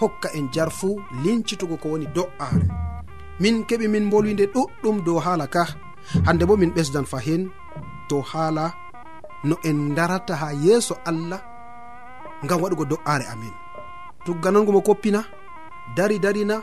hokka 0.00 0.28
en 0.38 0.46
jarfu 0.54 0.90
lincitugo 1.22 1.76
ko 1.82 1.86
woni 1.92 2.06
do'are 2.16 2.66
min 3.40 3.56
keɓi 3.68 3.86
min 3.88 4.10
bolwide 4.10 4.44
ɗuɗɗum 4.54 4.96
dow 5.06 5.18
haala 5.24 5.46
ka. 5.54 5.64
Hande 6.26 6.44
bo 6.48 6.56
min 6.56 6.74
ɓesdan 6.76 7.06
fahin 7.12 7.42
dow 8.08 8.22
haala 8.30 8.64
no 9.48 9.54
en 9.68 9.94
darata 9.96 10.34
ha 10.42 10.48
yeeso 10.64 10.94
allah 11.10 11.40
ngam 12.44 12.62
waɗugo 12.62 12.84
do'are 12.92 13.24
amin. 13.32 13.54
Tugganango 14.24 14.72
mo 14.72 14.80
koppina 14.80 15.20
dari 15.96 16.18
darina 16.18 16.56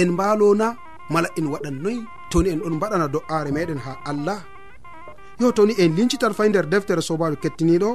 en 0.00 0.08
mbalona 0.12 0.76
mala 1.12 1.28
en 1.38 1.46
waɗan 1.52 1.76
noyi 1.82 2.00
toni 2.30 2.50
en 2.50 2.60
ɗon 2.62 2.76
mbaɗana 2.76 3.06
do'are 3.14 3.50
meɗen 3.56 3.80
ha 3.84 3.92
allah 4.10 4.40
yo 5.40 5.52
toni 5.56 5.74
en 5.82 5.94
lincitan 5.96 6.34
fay 6.38 6.48
nder 6.48 6.66
deftere 6.72 7.02
sobajo 7.08 7.36
kettiniɗo 7.42 7.90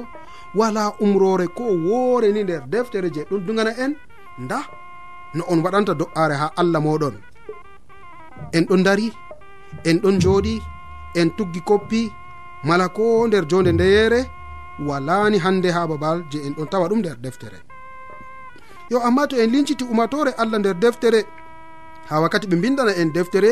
wala 0.58 0.82
umrore 1.04 1.46
ko 1.56 1.64
woore 1.86 2.28
ni 2.32 2.42
nder 2.44 2.62
deftere 2.72 3.08
je 3.14 3.22
ɗum 3.30 3.40
dugana 3.46 3.72
en 3.84 3.92
nda 4.44 4.58
no 5.36 5.44
on 5.52 5.60
waɗanta 5.64 5.92
do'are 6.00 6.34
ha 6.42 6.46
allah 6.60 6.80
moɗon. 6.86 7.14
En 8.56 8.64
ɗon 8.68 8.82
dari 8.86 9.12
en 9.88 9.96
ɗon 10.02 10.16
jooɗi 10.22 10.54
en 11.20 11.28
tuggi 11.36 11.60
koppi 11.68 12.10
mala 12.64 12.88
ko 12.88 13.26
nder 13.26 13.44
jonde 13.50 13.70
ndeyere 13.72 14.20
walani 14.88 15.38
hande 15.44 15.68
ha 15.76 15.86
babal 15.86 16.18
je 16.30 16.38
en 16.46 16.54
ɗon 16.56 16.68
tawa 16.70 16.88
ɗum 16.88 16.98
nder 16.98 17.16
deftere. 17.24 17.58
Yo 18.90 18.98
amma 19.06 19.26
to 19.26 19.36
en 19.42 19.50
linciti 19.52 19.84
umatore 19.84 20.30
allah 20.38 20.58
nder 20.58 20.74
deftere 20.74 21.20
ha 22.08 22.20
wakkati 22.20 22.46
ɓe 22.50 22.56
bindana 22.62 22.92
en 23.00 23.10
deftere 23.12 23.50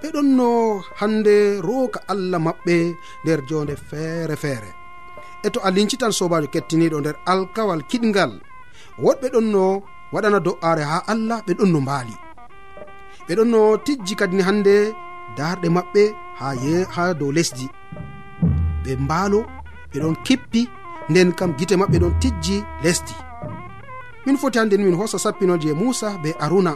ɓe 0.00 0.08
ɗon 0.14 0.28
no 0.38 0.48
hande 1.00 1.36
roka 1.66 2.00
allah 2.12 2.40
maɓɓe 2.46 2.74
nder 3.24 3.40
jonde 3.48 3.74
feere 3.88 4.34
feere. 4.42 4.70
E 5.44 5.48
to 5.52 5.58
a 5.66 5.70
lincitan 5.70 6.12
sobajo 6.18 6.48
kettiniɗo 6.54 6.96
nder 7.00 7.16
alkawal 7.32 7.80
kiɗgal 7.90 8.32
woɗɓe 9.04 9.26
ɗon 9.34 9.46
no 9.54 9.64
waɗana 10.12 10.38
do'are 10.46 10.82
ha 10.90 10.98
allah 11.12 11.38
ɓe 11.46 11.52
ɗon 11.58 11.70
no 11.72 11.78
mbaali. 11.84 12.14
Ɓe 13.26 13.32
ɗon 13.38 13.48
no 13.52 13.60
tijji 13.84 14.14
kadini 14.20 14.42
hande 14.48 14.74
darɗe 15.36 15.68
maɓɓe 15.76 16.02
ha 16.40 16.48
ye 16.64 16.74
ha 16.94 17.02
dow 17.18 17.30
lesdi. 17.36 17.66
Ɓe 18.84 18.90
mbaalo 19.04 19.40
ɓe 19.90 19.96
ɗon 20.02 20.16
kippi 20.26 20.62
nden 21.10 21.28
kam 21.38 21.50
gite 21.58 21.74
maɓɓe 21.80 21.96
ɗon 22.02 22.14
tijji 22.22 22.56
lesdi. 22.82 23.14
Min 24.24 24.36
foti 24.40 24.58
hande 24.58 24.74
ni 24.76 24.84
min 24.84 24.98
hosa 25.00 25.18
sappinol 25.18 25.60
je 25.62 25.72
musa 25.80 26.08
be 26.22 26.30
aruna. 26.44 26.72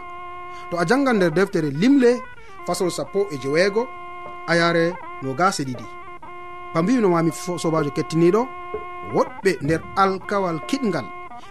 To 0.71 0.75
a 0.83 0.85
jangan 0.89 1.17
nder 1.17 1.33
deftere 1.37 1.71
limle 1.83 2.11
fasol 2.67 2.91
sappo 2.91 3.27
e 3.31 3.37
jeweego 3.39 3.87
ayare 4.47 4.95
no 5.23 5.35
gase 5.35 5.63
ɗiɗi. 5.65 5.85
Ba 6.75 6.83
mbinomami 6.83 7.31
sobajo 7.63 7.91
kettiniɗo 7.91 8.43
woɗɓe 9.15 9.51
nder 9.63 9.81
alkawal 9.97 10.59
kiɗgal 10.69 11.07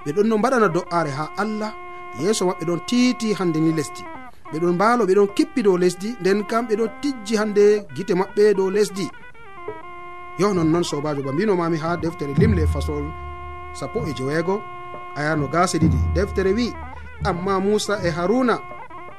ɓe 0.05 0.11
ɗon 0.15 0.27
no 0.27 0.37
mbaɗana 0.37 0.67
do'are 0.67 1.11
ha 1.17 1.25
allah 1.37 1.71
yeeso 2.19 2.45
maɓɓe 2.45 2.63
ɗon 2.65 2.79
tiiti 2.87 3.33
hande 3.33 3.57
ni 3.59 3.71
lesdi. 3.73 4.03
Ɓe 4.51 4.57
ɗon 4.59 4.73
mbaalo 4.75 5.05
ɓe 5.05 5.13
ɗon 5.15 5.29
kippi 5.35 5.63
dow 5.63 5.77
lesdi 5.77 6.09
nden 6.21 6.43
kam 6.49 6.65
ɓe 6.67 6.75
ɗon 6.75 6.89
tijji 7.01 7.35
hande 7.37 7.63
gite 7.95 8.13
maɓɓe 8.13 8.53
dow 8.57 8.69
lesdi. 8.69 9.07
Yo 10.39 10.53
nonnoon 10.53 10.83
sobajo 10.83 11.21
ba 11.23 11.31
mbinomami 11.31 11.77
ha 11.77 11.97
deftere 11.97 12.33
limle 12.39 12.67
fasol 12.67 13.05
sappo 13.73 13.99
e 14.09 14.13
jeweego 14.17 14.61
ayano 15.15 15.47
gase 15.47 15.77
ɗiɗi. 15.77 15.99
Deftere 16.15 16.51
wi 16.53 16.73
amma 17.23 17.59
musa 17.59 17.99
e 18.03 18.09
haruna 18.09 18.55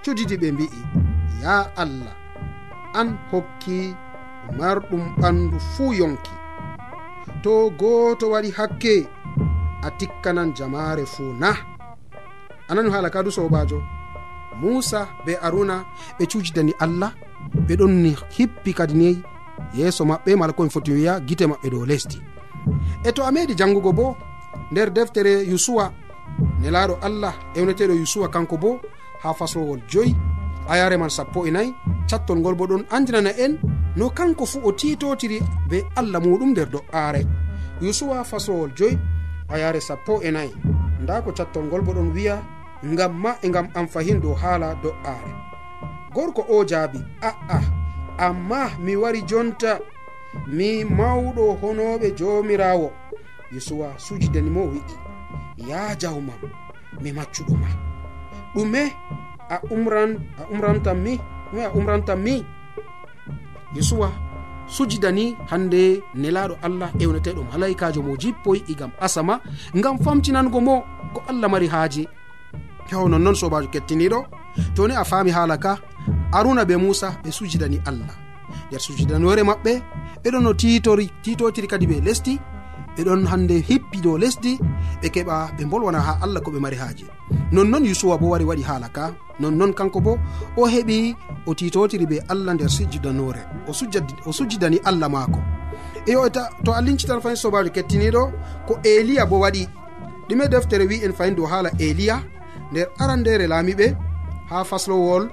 cudidi 0.04 0.36
ɓe 0.36 0.52
mbi'i. 0.52 1.13
ya 1.44 1.68
allah 1.76 2.16
an 2.96 3.08
hokki 3.30 3.92
marɗum 4.58 5.04
ɓandu 5.20 5.58
fuu 5.76 5.92
yonki. 6.00 6.32
To 7.42 7.70
gooto 7.78 8.30
waɗi 8.32 8.50
hakke 8.58 8.94
a 9.86 9.88
tikkanan 9.98 10.54
jamaare 10.56 11.04
fuu 11.06 11.32
na. 11.40 11.50
Anani 12.68 12.90
haala 12.90 13.10
kadu 13.10 13.30
sobajo 13.30 13.78
musa 14.60 15.00
be 15.24 15.32
aruna 15.46 15.84
ɓe 16.18 16.24
cujidani 16.30 16.72
allah 16.84 17.12
ɓe 17.66 17.74
ɗon 17.76 17.94
hippi 18.36 18.70
kadi 18.78 18.94
ni 18.94 19.08
yeeso 19.76 20.04
maɓɓe 20.04 20.36
mala 20.36 20.52
komi 20.56 20.70
foti 20.70 20.92
wiya 20.96 21.20
gite 21.26 21.44
maɓɓe 21.50 21.68
dow 21.70 21.84
lesdi. 21.84 22.18
E 23.04 23.12
to 23.12 23.20
a 23.22 23.30
meɗi 23.32 23.54
jangugo 23.58 23.92
bo 23.92 24.16
nder 24.72 24.88
deftere 24.96 25.32
yusuwa 25.50 25.92
nelaɗo 26.60 26.94
allah 27.06 27.34
ewneteɗo 27.56 27.92
yusuwa 28.00 28.28
kanko 28.28 28.56
bo 28.56 28.80
ha 29.22 29.34
faslowol 29.34 29.80
joyi 29.90 30.14
ha 30.68 30.98
man 30.98 31.10
sappo 31.10 31.46
e 31.46 31.50
nayyi 31.50 31.74
cattol 32.10 32.38
ngol 32.38 32.54
bo 32.54 32.66
ɗon 32.66 32.84
andinana 32.90 33.30
en 33.44 33.58
no 33.96 34.10
kanko 34.10 34.46
fuu 34.46 34.60
o 34.64 34.72
titotiri 34.72 35.40
be 35.68 35.84
allah 35.96 36.20
muɗum 36.20 36.50
nder 36.50 36.68
do'aare 36.68 37.26
yusuwa 37.80 38.24
fasowol 38.24 38.70
joyi 38.74 38.98
a 39.48 39.80
sappo 39.80 40.20
e 40.22 40.30
nayyi 40.30 40.54
nda 41.02 41.22
ko 41.22 41.32
cattol 41.32 41.64
ngol 41.64 41.82
bo 41.82 41.92
ɗon 41.92 42.12
wiya 42.14 42.42
ngam 42.84 43.12
ma 43.22 43.36
e 43.42 43.48
ngam 43.48 43.68
am 43.74 43.86
fahin 43.88 44.20
dow 44.20 44.34
haala 44.34 44.74
do'aare 44.82 45.32
gorko 46.14 46.42
o 46.48 46.64
jaabi 46.64 46.98
a'a 47.22 47.60
amma 48.18 48.70
mi 48.84 48.96
wari 48.96 49.22
jonta 49.22 49.80
mi 50.46 50.84
mawɗo 50.84 51.58
honoɓe 51.60 52.10
jomirawo 52.18 52.90
yusuwa 53.52 53.88
sujidanimo 53.98 54.62
wi'i 54.72 54.94
ya 55.68 55.94
jawmam 55.96 56.40
mi 57.02 57.12
maccuɗo 57.12 57.54
ma. 57.62 57.68
Ɗume 58.54 58.82
a 59.50 59.60
umran 59.70 60.18
a 60.38 60.42
umrantan 60.52 60.98
mi 61.04 61.20
ɗume 61.50 61.64
a 61.64 61.70
umrantan 61.74 62.18
mi. 62.18 62.44
Yesuwa 63.74 64.10
sujidani 64.66 65.36
hande 65.50 66.02
nelaɗo 66.14 66.54
allah 66.62 66.90
ewneteɗo 66.98 67.42
malaikajo 67.52 68.02
mo 68.02 68.16
jippoy 68.16 68.62
igam 68.68 68.90
asama 69.00 69.40
ngam 69.76 69.98
famtinango 69.98 70.60
mo 70.60 70.84
ko 71.14 71.22
allah 71.28 71.48
mari 71.50 71.68
haaji. 71.68 72.08
Yaw 72.92 73.08
nonnoon 73.08 73.34
sobajo 73.34 73.68
kettiniɗo 73.68 74.24
toni 74.74 74.94
a 74.94 75.04
faami 75.04 75.30
haala 75.30 75.56
ka 75.58 75.78
aruna 76.32 76.64
be 76.64 76.76
musa 76.76 77.16
ɓe 77.24 77.30
sujidani 77.32 77.80
allah. 77.86 78.14
Nder 78.68 78.80
sujidanore 78.80 79.42
maɓɓe 79.42 79.72
ɓeɗo 80.22 80.38
no 80.42 80.52
titori 80.54 81.10
titotiri 81.22 81.68
kadi 81.68 81.86
ɓe 81.86 82.00
lesti 82.04 82.38
ɓeɗon 82.96 83.26
hande 83.26 83.56
heppi 83.68 84.00
dow 84.04 84.16
lesdi 84.18 84.58
ɓe 85.02 85.08
keɓa 85.14 85.34
ɓe 85.56 85.64
bolwana 85.70 86.00
ha 86.00 86.18
allah 86.22 86.40
ko 86.42 86.50
ɓe 86.50 86.60
mari 86.60 86.76
haaji 86.76 87.06
nonnoon 87.52 87.84
yusuwa 87.84 88.18
bo 88.18 88.28
wari 88.32 88.44
waɗi 88.44 88.62
haala 88.62 88.88
ka 88.88 89.14
nonnoon 89.40 89.72
kanko 89.74 90.00
bo 90.00 90.18
o 90.56 90.66
heɓi 90.66 91.14
o 91.46 91.54
titotiri 91.54 92.06
be 92.06 92.16
allah 92.28 92.54
nder 92.54 92.70
sujjidanore 92.70 93.42
o 94.26 94.32
sujjidani 94.32 94.78
allah 94.84 95.08
maako. 95.10 95.40
E 96.06 96.16
o 96.16 96.28
to 96.28 96.70
a 96.72 96.80
lincitan 96.80 97.20
fayin 97.20 97.36
sobajo 97.36 97.70
kettiniɗo 97.70 98.22
ko 98.66 98.78
eliya 98.84 99.26
bo 99.26 99.40
waɗi. 99.40 99.68
Ɗume 100.28 100.48
deftere 100.48 100.84
wi 100.86 101.04
en 101.04 101.12
fayin 101.12 101.34
dow 101.34 101.46
haala 101.46 101.70
eliya 101.78 102.16
nder 102.70 102.88
arandere 102.98 103.46
laamiɓe 103.46 103.86
ha 104.50 104.64
faslowol 104.64 105.24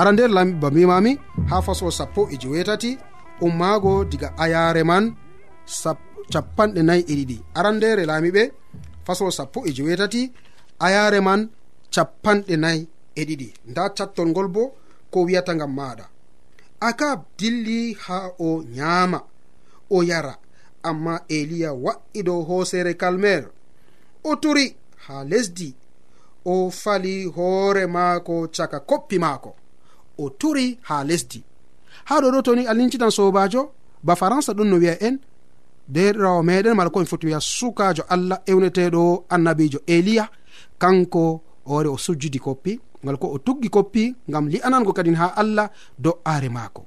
arandere 0.00 0.32
laamiɓe 0.36 0.60
ba 0.60 0.70
mbimami 0.70 1.18
ha 1.50 1.62
faslowol 1.62 1.92
sappo 1.92 2.28
e 2.32 2.36
jewetati 2.40 2.98
ummaago 3.40 4.04
diga 4.04 4.28
ayare 4.38 4.82
man 4.84 5.04
sappo 5.64 6.09
capanɗe 6.32 6.80
nayi 6.88 7.02
e 7.10 7.14
ɗiɗi 7.18 7.36
arandere 7.58 8.02
laamiɓe 8.10 8.42
fasol 9.06 9.32
sappo 9.38 9.58
e 9.68 9.70
jewetati 9.76 10.22
ayare 10.86 11.20
man 11.20 11.40
capanɗe 11.94 12.54
nayi 12.64 12.88
e 13.14 13.22
ɗiɗi 13.28 13.48
nda 13.70 13.82
cattol 13.96 14.28
ngol 14.32 14.48
bo 14.54 14.62
ko 15.10 15.18
wiyata 15.26 15.54
ngam 15.54 15.72
maɗa. 15.78 16.04
Akab 16.80 17.18
dilli 17.38 17.94
ha 18.04 18.30
o 18.38 18.62
nyama 18.62 19.20
o 19.90 20.02
yara. 20.02 20.34
Amma 20.82 21.20
eliya 21.28 21.72
wa'i 21.74 22.22
dow 22.22 22.42
hoosere 22.48 22.94
kalmer. 22.96 23.42
O 24.24 24.36
turi 24.36 24.76
ha 25.06 25.24
lesdi 25.24 25.74
o 26.44 26.70
fali 26.70 27.24
hoore 27.24 27.86
maako 27.86 28.48
caka 28.56 28.80
koppi 28.80 29.18
maako. 29.18 29.54
O 30.18 30.30
turi 30.30 30.78
ha 30.88 31.04
lesdi. 31.04 31.44
Ha 32.04 32.20
ɗo 32.20 32.28
ɗo 32.34 32.42
toni 32.42 32.66
a 32.66 32.72
lincitan 32.74 33.10
sobajo 33.10 33.72
ba 34.02 34.16
faransa 34.16 34.52
ɗum 34.52 34.68
no 34.68 34.76
wiya 34.76 34.96
en 35.06 35.18
derɗirawo 35.88 36.42
meɗen 36.42 36.74
mala 36.74 36.90
komi 36.90 37.06
foti 37.06 37.26
wiya 37.26 37.40
sukajo 37.40 38.02
allah 38.08 38.38
ewneteɗo 38.46 39.24
annabijo 39.28 39.80
eliya. 39.86 40.28
Kanko 40.78 41.42
o 41.66 41.74
wari 41.74 41.88
o 41.88 41.96
sujjudi 41.96 42.38
koppi 42.38 42.80
ngal 43.04 43.16
ko 43.18 43.26
o 43.34 43.38
tuggi 43.38 43.68
koppi 43.68 44.14
ngam 44.28 44.48
li'anango 44.48 44.92
kadin 44.92 45.14
ha 45.14 45.32
allah 45.36 45.70
do'are 45.98 46.48
maako. 46.48 46.86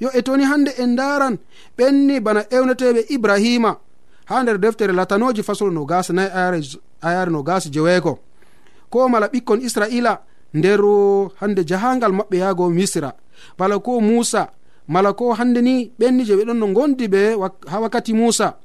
Yo 0.00 0.10
e 0.14 0.22
toni 0.22 0.44
hande 0.44 0.70
en 0.78 0.96
daran 0.96 1.36
ɓenni 1.78 2.20
bana 2.20 2.40
ewneteɓe 2.50 3.06
ibrahima 3.10 3.78
ha 4.26 4.42
nder 4.42 4.58
deftere 4.58 4.92
latanoji 4.92 5.42
fasol 5.42 5.72
no 5.72 5.84
gasa 5.84 6.12
nayi 6.12 6.30
ayare 7.02 7.30
no 7.30 7.42
gasa 7.42 7.70
jeweego 7.70 8.18
ko 8.90 9.08
mala 9.08 9.26
ɓikkon 9.28 9.60
israila 9.62 10.20
nder 10.54 10.80
hande 11.40 11.64
jahangal 11.64 12.12
maɓɓe 12.12 12.36
yahgo 12.36 12.70
misra 12.70 13.12
bala 13.58 13.78
ko 13.78 14.00
musa 14.00 14.50
mala 14.88 15.12
ko 15.12 15.32
hande 15.34 15.60
ni 15.62 15.90
ɓenni 15.98 16.24
je 16.24 16.34
ɓeɗon 16.36 16.58
no 16.58 16.66
gondi 16.72 17.06
ɓe 17.08 17.20
ha 17.70 17.80
wakkati 17.80 18.12
musa. 18.12 18.58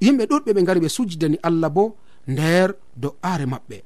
Yimɓe 0.00 0.24
ɗuɗɓe 0.26 0.50
ɓe 0.56 0.62
gari 0.64 0.80
ɓe 0.80 0.88
sujjidani 0.88 1.38
allah 1.42 1.70
bo 1.70 1.96
nder 2.28 2.74
do'are 2.96 3.46
maɓɓe. 3.46 3.76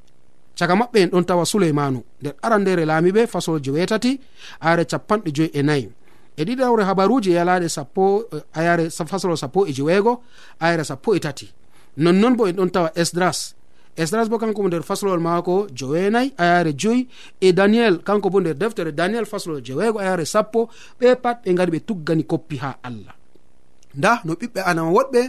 Caga 0.59 0.75
maɓɓe 0.75 0.99
en 1.03 1.09
ɗon 1.11 1.25
tawa 1.25 1.45
suleymanu. 1.45 2.03
Nder 2.21 2.35
arandere 2.43 2.85
laamiɓe 2.85 3.27
fasolje 3.27 3.71
wetati 3.71 4.21
are 4.61 4.85
capanɗe 4.85 5.31
joyi 5.35 5.51
e 5.53 5.63
nayi. 5.63 5.89
E 6.37 6.45
ɗiɗawre 6.45 6.83
habaruji 6.85 7.31
e 7.31 7.35
yalaɗe 7.35 7.69
sappo 7.69 8.25
e, 8.33 8.37
ayare 8.55 8.91
fasolo 8.91 9.37
sappo 9.37 9.67
e 9.67 9.73
jeweego 9.73 10.23
ayre 10.61 10.85
sappo 10.85 11.15
e 11.15 11.21
tati. 11.21 11.53
Nonnon 11.97 12.37
bo 12.37 12.47
en 12.47 12.57
ɗon 12.57 12.71
tawa 12.71 12.91
esdras. 12.95 13.55
esdras 13.99 14.29
bo 14.31 14.39
kanko 14.39 14.63
bo 14.63 14.69
nder 14.69 14.83
faslowol 14.87 15.21
maako 15.21 15.67
joweenayi 15.75 16.33
ayare 16.39 16.73
joyi 16.73 17.09
e 17.41 17.53
daniel 17.53 17.99
kanko 18.07 18.31
bo 18.31 18.41
nder 18.41 18.55
deftere 18.55 18.93
daniel 18.93 19.27
faslowol 19.27 19.63
jeweego 19.63 19.99
ayare 19.99 20.25
sappo. 20.25 20.69
Ɓe 21.01 21.17
pat 21.23 21.43
ɓe 21.45 21.53
ngari 21.53 21.71
ɓe 21.73 21.81
tuggani 21.81 22.25
koppi 22.25 22.57
ha 22.63 22.79
allah. 22.83 23.15
Nda 23.99 24.23
no 24.25 24.33
ɓiɓɓe 24.35 24.61
adama 24.65 24.91
woɗɓe 24.91 25.21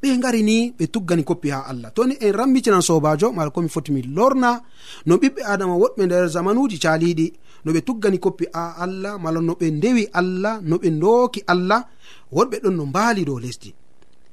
ɓe 0.00 0.16
ngari 0.18 0.42
ni 0.42 0.72
ɓe 0.78 0.86
tuggani 0.86 1.24
koppi 1.24 1.50
ha 1.50 1.60
allah. 1.68 1.92
Toni 1.92 2.16
en 2.20 2.32
rammitinan 2.32 2.80
sobajo 2.80 3.32
mala 3.32 3.50
komi 3.50 3.68
foti 3.68 3.92
mi 3.92 4.02
lorna 4.02 4.62
no 5.06 5.16
ɓiɓɓe 5.16 5.40
adama 5.44 5.74
woɗɓe 5.76 6.06
nder 6.06 6.28
zamanuji 6.28 6.78
caliɗi 6.78 7.32
no 7.64 7.72
ɓe 7.72 7.80
tuggani 7.84 8.18
koppi 8.18 8.46
a 8.52 8.74
allah 8.84 9.18
mala 9.18 9.40
no 9.40 9.52
ɓe 9.52 9.70
ndewi 9.70 10.08
allah 10.12 10.60
no 10.62 10.76
ɓe 10.76 10.88
dooki 11.00 11.42
allah 11.46 11.84
woɗɓe 12.32 12.56
ɗon 12.62 12.74
no 12.76 12.86
mbaali 12.86 13.24
dow 13.24 13.38
lesdi. 13.38 13.74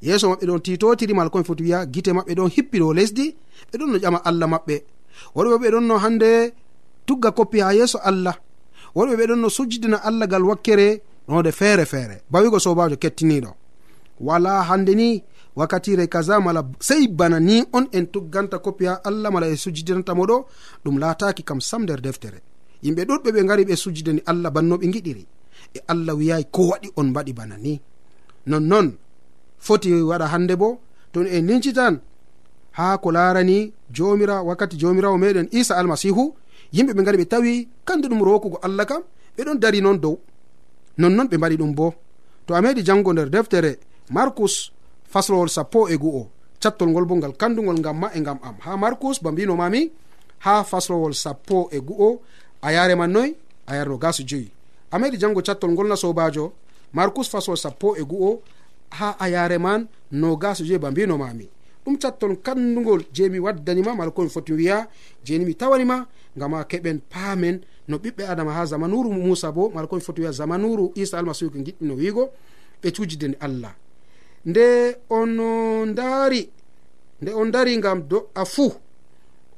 Yeeso 0.01 0.29
maɓɓe 0.29 0.45
ɗon 0.47 0.61
titotiri 0.61 1.13
mala 1.13 1.29
komi 1.29 1.43
foti 1.43 1.63
wiya 1.63 1.85
gite 1.85 2.11
maɓɓe 2.15 2.33
ɗon 2.35 2.49
hippi 2.55 2.79
dow 2.79 2.93
lesdi 2.93 3.35
ɓe 3.69 3.75
ɗon 3.79 3.89
no 3.91 3.97
ƴama 4.03 4.19
allah 4.29 4.47
maɓɓe. 4.53 4.75
Worɓe 5.35 5.55
ɓe 5.61 5.67
ɗon 5.73 5.85
no 5.87 5.95
hande 6.03 6.53
tugga 7.05 7.31
koppi 7.31 7.59
ha 7.59 7.73
yeeso 7.73 7.97
allah. 8.09 8.35
Worɓe 8.95 9.15
ɓe 9.19 9.25
ɗon 9.29 9.39
no 9.41 9.49
sujjidina 9.49 9.97
allah 10.07 10.27
gal 10.27 10.43
wakkere 10.43 11.01
node 11.27 11.51
feere 11.51 11.85
feere. 11.85 12.15
Bawigo 12.31 12.59
sobajo 12.59 12.95
kettiniɗo 12.97 13.51
wala 14.19 14.61
hande 14.69 14.93
ni 14.95 15.23
wakkatire 15.55 16.07
kaza 16.07 16.39
mala 16.39 16.61
sey 16.79 17.07
bana 17.07 17.39
ni 17.39 17.63
on 17.73 17.85
en 17.91 18.05
tugganta 18.13 18.57
koppi 18.59 18.85
ha 18.85 19.01
allah 19.03 19.29
mala 19.31 19.47
e 19.49 19.55
sujjidinanta 19.57 20.13
moɗo 20.19 20.45
ɗum 20.83 20.95
laataki 20.99 21.43
kam 21.43 21.59
sam 21.61 21.83
nder 21.83 22.01
deftere. 22.01 22.39
Yimɓe 22.83 23.01
ɗuɗɓe 23.09 23.29
ɓe 23.35 23.41
gari 23.47 23.63
ɓe 23.69 23.75
sujjidani 23.75 24.21
allah 24.25 24.49
bannoɓe 24.55 24.85
giɗiri 24.93 25.23
e 25.75 25.79
allah 25.87 26.13
wiyayi 26.19 26.45
ko 26.51 26.61
waɗi 26.71 26.89
on 26.95 27.07
mbaɗi 27.11 27.33
bana 27.33 27.57
ni. 27.57 27.73
Nonnon 28.47 28.87
foti 29.65 29.89
waɗa 30.09 30.25
hande 30.33 30.55
bo 30.61 30.79
ton 31.13 31.25
en 31.25 31.41
lincitan 31.47 31.99
ha 32.71 32.97
ko 32.97 33.11
larani 33.11 33.73
jomira 33.91 34.41
wakkati 34.43 34.77
jomirawo 34.77 35.17
meɗen 35.17 35.47
isa 35.51 35.75
almasihu 35.77 36.33
yimɓe 36.73 36.93
ɓe 36.93 37.03
gari 37.03 37.17
ɓe 37.17 37.25
tawi 37.25 37.67
kandu 37.85 38.07
ɗum 38.07 38.21
rokugo 38.23 38.57
allah 38.61 38.85
kam 38.85 39.03
ɓeɗon 39.37 39.59
dari 39.59 39.81
noon 39.81 39.97
dow. 39.99 40.19
Nonnon 40.97 41.27
ɓe 41.27 41.37
mbaɗi 41.37 41.57
ɗum 41.57 41.73
bo 41.75 41.93
to 42.45 42.53
a 42.55 42.61
meɗi 42.61 42.83
jango 42.83 43.13
nder 43.13 43.29
deftere 43.29 43.79
markus 44.09 44.71
faslowol 45.03 45.49
sappo 45.49 45.87
e 45.89 45.95
gu'o 45.97 46.27
cattol 46.59 46.89
ngol 46.89 47.05
bo 47.05 47.15
ngal 47.15 47.33
kandugol 47.37 47.79
ngam 47.79 47.97
ma 47.99 48.07
e 48.13 48.19
ngam 48.19 48.39
am. 48.43 48.55
Ha 48.59 48.77
markus 48.77 49.21
ba 49.21 49.31
mbinomami 49.31 49.91
ha 50.39 50.63
faslowol 50.63 51.13
sappo 51.13 51.69
e 51.71 51.79
gu'o 51.79 52.21
a 52.61 52.71
yare 52.71 52.95
man 52.95 53.11
noy 53.11 53.35
a 53.67 53.75
yarno 53.75 53.97
gaso 53.97 54.23
joyi. 54.23 54.51
A 54.91 54.99
meɗi 54.99 55.17
jango 55.19 55.41
cattol 55.41 55.71
ngol 55.71 55.87
na 55.87 55.95
sobajo 55.95 56.53
markus 56.93 57.29
faslowol 57.29 57.57
sappo 57.57 57.95
e 57.95 58.03
gu'o 58.03 58.41
ha 58.91 59.15
a 59.19 59.29
yare 59.29 59.57
man 59.57 59.87
no 60.11 60.35
gaso 60.35 60.63
joyi 60.63 60.79
ba 60.79 60.91
mbinomami 60.91 61.49
ɗum 61.85 61.97
catton 61.97 62.35
kandugol 62.35 63.03
je 63.13 63.29
mi 63.29 63.39
waddanima 63.39 63.95
mala 63.95 64.11
komi 64.11 64.29
foti 64.29 64.53
wiya 64.53 64.87
jeni 65.23 65.45
mi 65.45 65.53
tawanima 65.55 66.07
gama 66.37 66.63
keɓen 66.63 66.99
paamen 67.09 67.61
no 67.87 67.97
ɓiɓɓe 67.97 68.23
adama 68.29 68.53
ha 68.53 68.65
zamanuru 68.65 69.11
musa 69.11 69.51
bo 69.51 69.69
mala 69.69 69.87
komi 69.87 70.01
foti 70.01 70.21
wiya 70.21 70.31
zamanuru 70.31 70.91
isa 70.95 71.17
almasihu 71.19 71.51
ko 71.51 71.57
giɗɗino 71.59 71.93
wiigo 71.95 72.29
ɓe 72.81 72.91
cujideni 72.91 73.35
allah. 73.39 73.73
Nde 74.45 74.97
on 75.09 75.37
ndaari 75.91 76.49
nde 77.21 77.31
on 77.33 77.51
dari 77.51 77.77
ngam 77.77 78.01
do'a 78.07 78.45
fuu 78.45 78.73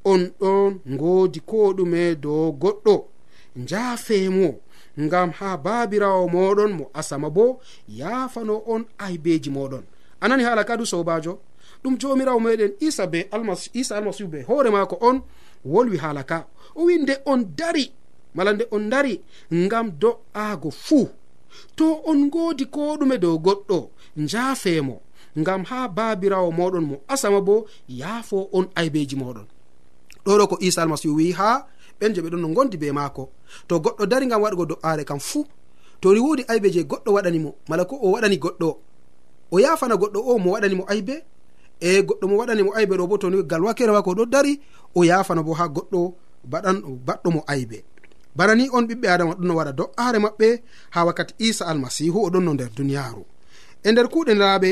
on 0.06 0.32
ɗon 0.40 0.80
ngoodi 0.90 1.40
ko 1.40 1.74
ɗume 1.74 2.16
dow 2.16 2.52
goɗɗo. 2.52 3.06
Njaafeemo 3.56 4.60
ngam 5.00 5.32
ha 5.32 5.58
baabirawo 5.58 6.28
moɗon 6.28 6.72
mo 6.74 6.86
asama 6.94 7.30
bo 7.30 7.60
yaafano 7.88 8.64
on 8.68 8.86
aybeeji 8.98 9.50
moɗon 9.50 9.84
anani 10.22 10.44
haala 10.44 10.64
kadu 10.64 10.86
sobajo 10.86 11.40
ɗum 11.84 11.98
jomirawo 12.00 12.39
meɗen 12.39 12.72
isa 12.80 13.08
be 13.08 13.28
almas 13.32 13.69
isa 13.74 13.98
almasihu 13.98 14.30
be 14.30 14.41
hoore 14.48 14.69
maako 14.69 14.98
on 15.02 15.22
wolwi 15.65 15.98
haala 15.98 16.24
ka. 16.24 16.48
O 16.76 16.86
wi 16.86 16.98
nde 16.98 17.17
on 17.26 17.46
dari 17.56 17.91
mala 18.36 18.54
nde 18.54 18.65
on 18.72 18.89
dari 18.89 19.22
ngam 19.54 19.91
do'aago 20.00 20.72
fuu 20.72 21.10
to 21.76 22.02
on 22.06 22.26
ngoodi 22.28 22.65
ko 22.65 22.96
ɗume 23.00 23.17
dow 23.17 23.38
goɗɗo 23.38 23.89
njaafeemo 24.17 25.02
ngam 25.39 25.63
haa 25.63 25.88
baabirawo 25.88 26.52
moɗon 26.52 26.86
mo 26.86 26.96
asama 27.08 27.41
bo 27.41 27.65
yaafo 27.89 28.50
on 28.54 28.65
aybeeji 28.76 29.15
moɗon. 29.15 29.46
Ɗoɗo 30.26 30.48
ko 30.48 30.58
isa 30.62 30.82
almasihu 30.82 31.15
wi 31.15 31.32
haa 31.32 31.65
ɓen 32.00 32.13
je 32.15 32.22
ɓe 32.22 32.30
ɗon 32.30 32.41
no 32.41 32.48
gondi 32.54 32.78
be 32.78 32.91
maako. 32.91 33.30
To 33.67 33.80
goɗɗo 33.80 34.06
dari 34.06 34.26
ngam 34.26 34.41
waɗugo 34.41 34.65
do'aare 34.65 35.04
kam 35.06 35.19
fuu 35.19 35.46
to 36.02 36.13
ni 36.13 36.19
woodi 36.19 36.43
aybe 36.48 36.72
je 36.72 36.82
goɗɗo 36.84 37.12
waɗanimo 37.15 37.56
mala 37.69 37.86
ko 37.86 37.96
o 38.02 38.12
waɗani 38.12 38.38
goɗɗo. 38.38 38.69
O 39.52 39.60
yaafana 39.60 39.96
goɗɗo 39.96 40.19
o 40.26 40.38
mo 40.39 40.52
waɗanimo 40.56 40.84
aybe 40.88 41.24
e 41.88 42.02
goɗɗo 42.08 42.26
mo 42.30 42.36
waɗani 42.39 42.63
mo 42.63 42.72
aybe 42.78 42.96
ɗo 43.00 43.06
bo 43.08 43.17
toni 43.17 43.43
gal 43.43 43.63
wakere 43.67 43.91
wako 43.91 44.12
ɗo 44.17 44.26
dari 44.34 44.54
o 44.96 45.04
yafana 45.10 45.41
bo 45.43 45.54
ha 45.60 45.65
goɗɗo 45.76 46.00
baɗan 46.52 46.78
baɗɗo 47.08 47.30
mo 47.36 47.41
aybe. 47.48 47.78
Bana 48.36 48.56
ni 48.56 48.69
on 48.72 48.88
ɓiɓɓe 48.88 49.08
adama 49.13 49.34
ɗon 49.36 49.48
no 49.48 49.54
waɗa 49.60 49.72
do'are 49.80 50.19
maɓɓe 50.26 50.48
ha 50.96 51.00
wakkati 51.06 51.34
isa 51.38 51.65
almasihu 51.65 52.19
oɗon 52.28 52.43
no 52.46 52.54
nder 52.54 52.69
duniyaru 52.78 53.24
e 53.84 53.91
nder 53.91 54.08
kuuɗe 54.13 54.34
ndaraaɓe 54.36 54.69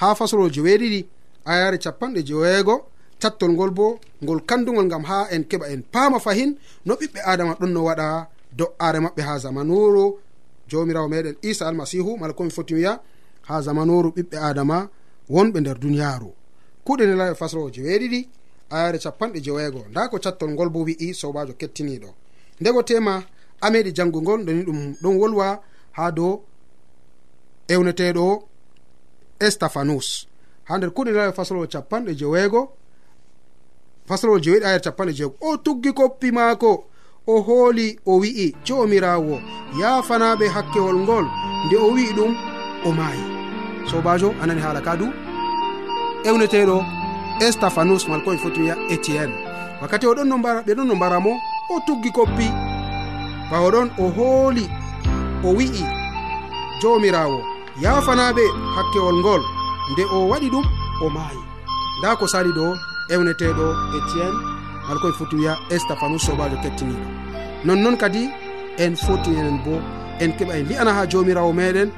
ha 0.00 0.14
fasololji 0.18 0.60
weeɗiɗi 0.66 1.00
ayare 1.44 1.78
capanɗe 1.78 2.20
jeweego 2.28 2.74
tattol 3.20 3.50
ngol 3.52 3.70
bo 3.70 3.86
ngol 4.22 4.40
kandugol 4.48 4.86
ngam 4.86 5.04
ha 5.10 5.28
en 5.34 5.42
keɓa 5.50 5.66
en 5.72 5.82
paama 5.92 6.18
fahin 6.18 6.50
no 6.86 6.94
ɓiɓɓe 6.94 7.20
adama 7.24 7.52
ɗon 7.60 7.72
no 7.72 7.80
waɗa 7.88 8.28
do'are 8.58 8.98
maɓɓe 9.04 9.22
ha 9.28 9.38
zamanuru 9.38 10.04
jomirawo 10.68 11.08
meɗen 11.08 11.36
isa 11.42 11.68
almasihu 11.68 12.16
mala 12.18 12.32
komi 12.32 12.50
foti 12.50 12.74
wiya 12.74 12.92
ha 13.48 13.54
zamanuru 13.62 14.08
ɓiɓɓe 14.16 14.36
adama 14.48 14.88
wonɓe 15.30 15.58
nder 15.60 15.78
duniyaru 15.78 16.30
kuɗe 16.86 17.04
nelaɓe 17.06 17.34
fasro 17.40 17.70
jeweeɗiɗi 17.74 18.20
ayare 18.70 18.98
capanɗe 18.98 19.40
jeweego. 19.40 19.80
Nda 19.90 20.08
ko 20.08 20.18
cattol 20.18 20.50
ngol 20.50 20.68
bo 20.70 20.80
wi'i 20.86 21.14
sobajo 21.14 21.52
kettiniɗo 21.60 22.10
ndego 22.60 22.82
tema 22.82 23.22
a 23.60 23.70
meɗi 23.70 23.90
janngo 23.96 24.18
ngol 24.22 24.40
ɗoni 24.46 24.62
ɗum 24.66 24.78
ɗon 25.02 25.16
wolwa 25.20 25.60
ha 25.92 26.10
dow 26.10 26.42
ewneteɗo 27.68 28.26
estaphanus 29.46 30.08
ha 30.64 30.76
nder 30.78 30.90
kuɗe 30.90 31.10
nelaɗo 31.12 31.32
fasrowol 31.38 31.68
capanɗe 31.68 32.12
jeweego 32.20 32.60
fasrowol 34.08 34.40
jeweɗi 34.44 34.64
ayare 34.66 34.82
capanɗe 34.86 35.12
jeego 35.18 35.34
o 35.40 35.56
tuggi 35.56 35.92
koppi 35.92 36.30
maako 36.32 36.70
o 37.26 37.40
hooli 37.46 37.98
o 38.06 38.18
wi'i 38.22 38.54
jomirawo 38.64 39.36
yafanaɓe 39.80 40.46
hakkewol 40.54 40.96
ngol 41.04 41.26
nde 41.66 41.76
o 41.76 41.88
wi'i 41.94 42.12
ɗum 42.16 42.32
o 42.86 42.92
maayi. 42.92 43.24
Sobajo 43.90 44.34
anani 44.42 44.60
haala 44.60 44.80
ka 44.80 44.96
du. 44.96 45.25
ewneteɗo 46.28 46.76
estaphanus 47.46 48.08
mal 48.08 48.22
koen 48.24 48.38
foti 48.42 48.60
wiya 48.60 48.76
étienne 48.94 49.34
wakkati 49.80 50.06
oɗon 50.10 50.28
no 50.28 50.38
mbara 50.38 50.60
ɓe 50.66 50.72
ɗon 50.76 50.88
no 50.88 50.94
mbara 50.94 51.18
mo 51.20 51.32
o 51.72 51.80
tuggi 51.86 52.10
koppi. 52.16 52.46
Bawoɗon 53.50 53.88
o 54.02 54.04
hooli 54.16 54.64
o 55.46 55.48
wi'i 55.58 55.84
jomirawo 56.80 57.38
yafanaɓe 57.82 58.44
hakkewol 58.74 59.16
ngol 59.20 59.42
nde 59.92 60.02
o 60.16 60.28
waɗi 60.30 60.48
ɗum 60.54 60.66
o 61.04 61.06
maayi. 61.16 61.40
Nda 61.98 62.16
ko 62.18 62.26
sali 62.26 62.50
ɗo 62.58 62.66
ewneteɗo 63.12 63.66
étienne 63.96 64.38
mala 64.86 65.00
koye 65.00 65.14
foti 65.18 65.36
wiya 65.36 65.52
estaphanus 65.74 66.24
sobajo 66.26 66.56
kettiniɗo. 66.62 67.06
Nonnoon 67.64 67.96
kadi 68.02 68.22
en 68.78 68.94
foti 69.04 69.30
enen 69.30 69.58
bo 69.64 69.74
en 70.22 70.30
keɓa 70.36 70.54
en 70.58 70.68
li'ana 70.70 70.92
ha 70.96 71.06
jomirawo 71.10 71.52
meɗen 71.52 71.90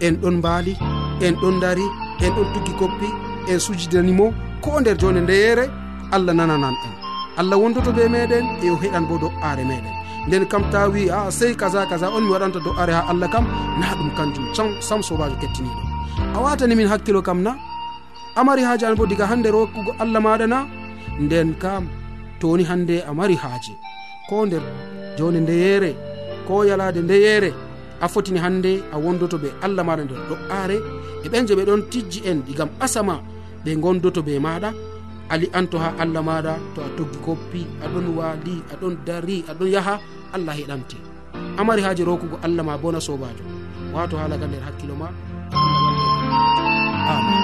en 0.00 0.14
ɗon 0.22 0.36
mbaali 0.38 0.72
en 1.20 1.34
ɗon 1.40 1.60
dari 1.60 1.84
en 2.24 2.32
ɗon 2.36 2.48
tuggi 2.54 2.72
koppi 2.80 3.08
en 3.48 3.58
sujidanimo 3.60 4.32
ko 4.62 4.80
nder 4.80 4.96
jonde 4.98 5.20
ndeyere 5.20 5.64
allah 6.12 6.34
nananan 6.34 6.74
en. 6.86 6.94
Allah 7.36 7.56
wondoto 7.58 7.90
be 7.92 8.06
meɗen 8.08 8.44
e 8.62 8.66
yo 8.66 8.76
heɗan 8.82 9.04
bo 9.08 9.18
do'are 9.18 9.64
meɗen. 9.64 9.94
Nden 10.28 10.46
kam 10.46 10.62
ta 10.70 10.88
wi 10.88 11.10
a 11.10 11.30
sey 11.30 11.54
kaza 11.54 11.86
kaza 11.90 12.06
on 12.16 12.22
mi 12.24 12.30
waɗanta 12.30 12.60
do'are 12.64 12.92
ha 12.92 13.02
allah 13.10 13.28
kam 13.28 13.44
na 13.80 13.86
ɗum 13.98 14.10
kanjum 14.16 14.46
sam 14.54 14.68
sam 14.80 15.02
sobajo 15.02 15.36
kettiniɗo. 15.42 15.82
A 16.36 16.38
watani 16.44 16.74
min 16.76 16.86
hakkilo 16.88 17.22
kam 17.22 17.42
na? 17.42 17.56
Amari 18.36 18.62
haaji 18.62 18.84
an 18.86 18.94
bo 18.94 19.04
diga 19.06 19.26
hande 19.26 19.48
rokkugo 19.50 19.92
allah 19.98 20.20
maɗa 20.22 20.46
na? 20.46 20.66
Nden 21.20 21.54
kam 21.58 21.88
toni 22.40 22.64
hande 22.64 23.02
a 23.08 23.12
mari 23.12 23.34
haaji. 23.34 23.74
Ko 24.28 24.46
nder 24.46 24.62
jonde 25.18 25.40
ndeyere 25.40 25.90
ko 26.46 26.64
yalade 26.64 27.00
ndeyere 27.02 27.50
a 28.00 28.06
fotini 28.08 28.38
hande 28.38 28.82
a 28.92 28.96
wondoto 28.98 29.36
ɓe 29.42 29.48
allah 29.62 29.82
maɗa 29.84 30.04
nder 30.04 30.20
do'are. 30.30 30.76
E 31.24 31.28
ɓen 31.28 31.46
je 31.48 31.54
ɓe 31.54 31.64
ɗon 31.66 31.82
tijji 31.90 32.22
en 32.30 32.38
ɗigam 32.46 32.68
asama 32.80 33.20
ɓe 33.64 33.70
gondoto 33.82 34.20
be 34.26 34.38
maɗa. 34.38 34.70
Ali 35.32 35.48
anto 35.58 35.78
ha 35.78 35.88
allah 36.02 36.22
maɗa 36.22 36.52
to 36.74 36.80
a 36.84 36.88
toggi 36.96 37.18
koppi 37.24 37.60
aɗon 37.84 38.06
waali 38.18 38.54
aɗon 38.72 38.94
dari 39.06 39.36
aɗon 39.50 39.68
yaha 39.74 39.94
allah 40.36 40.54
heɗante 40.58 40.96
amari 41.58 41.82
haaji 41.82 42.02
rokugo 42.04 42.36
allah 42.42 42.62
ma 42.64 42.76
bona 42.76 43.00
sobajo. 43.00 43.44
Wato 43.94 44.16
halaga 44.20 44.46
nder 44.46 44.62
hakkilo 44.66 44.94
ma. 45.00 45.08
Amin. 47.14 47.43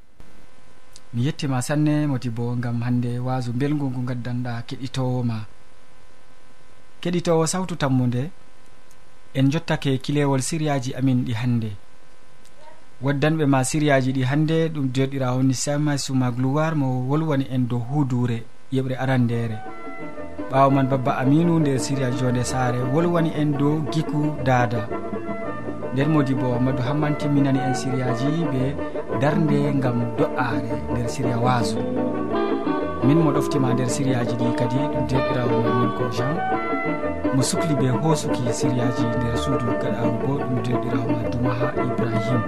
mi 1.13 1.25
yettima 1.25 1.61
sanne 1.61 2.07
modi 2.07 2.29
bo 2.29 2.55
gam 2.55 2.81
hande 2.81 3.19
wasu 3.19 3.51
belgu 3.53 3.85
ngu 3.91 4.01
gaddanɗa 4.09 4.63
keɗitowo 4.67 5.23
ma. 5.29 5.37
Keɗitowo 7.01 7.43
sawtu 7.47 7.75
tammude 7.75 8.23
en 9.33 9.49
jottake 9.51 9.97
kilewol 10.03 10.41
siriyaji 10.41 10.93
amin 10.99 11.25
ɗi 11.25 11.33
hande 11.41 11.71
waddanɓe 13.01 13.45
ma 13.45 13.59
siriyaji 13.63 14.11
ɗi 14.13 14.23
hande 14.29 14.57
ɗum 14.73 14.85
joɗirawo 14.95 15.43
nisama 15.43 15.97
suma 15.97 16.31
gloire 16.31 16.75
mo 16.75 16.87
wolwani 17.09 17.45
en 17.55 17.67
dow 17.67 17.79
hudure 17.89 18.37
yeɓre 18.73 18.95
arandere 19.03 19.57
ɓawo 20.51 20.69
man 20.75 20.87
babba 20.91 21.11
aminu 21.21 21.59
nder 21.59 21.79
siriya 21.79 22.11
jonde 22.11 22.43
saare 22.43 22.79
wolwani 22.93 23.31
en 23.41 23.51
dow 23.59 23.75
giku 23.91 24.35
dada 24.45 24.87
nden 25.93 26.09
modi 26.09 26.33
bo 26.33 26.55
amadou 26.55 26.83
hamman 26.87 27.15
timminani 27.19 27.59
en 27.59 27.73
siriyaji 27.75 28.27
ɓe 28.51 28.63
darde 29.21 29.59
gam 29.83 29.97
do'are 30.17 30.71
nder 30.91 31.07
siriya 31.09 31.37
waso 31.37 31.77
min 33.03 33.17
mo 33.23 33.31
ɗoftima 33.31 33.73
nder 33.73 33.89
siriyaji 33.89 34.35
ɗi 34.39 34.47
kadi 34.59 34.77
ɗum 34.91 35.03
derɗirawo 35.09 35.57
min 35.79 35.91
ko 35.97 36.03
jean. 36.15 36.35
Mo 37.35 37.41
sukli 37.41 37.73
ɓe 37.75 37.87
hoosuki 38.01 38.43
siriyaji 38.59 39.03
nder 39.17 39.35
suudu 39.37 39.65
gaɗaru 39.81 40.11
bo 40.23 40.33
ɗum 40.39 40.55
derɗirawo 40.65 41.07
ma 41.11 41.21
dumaha 41.31 41.67
ibrahima 41.85 42.41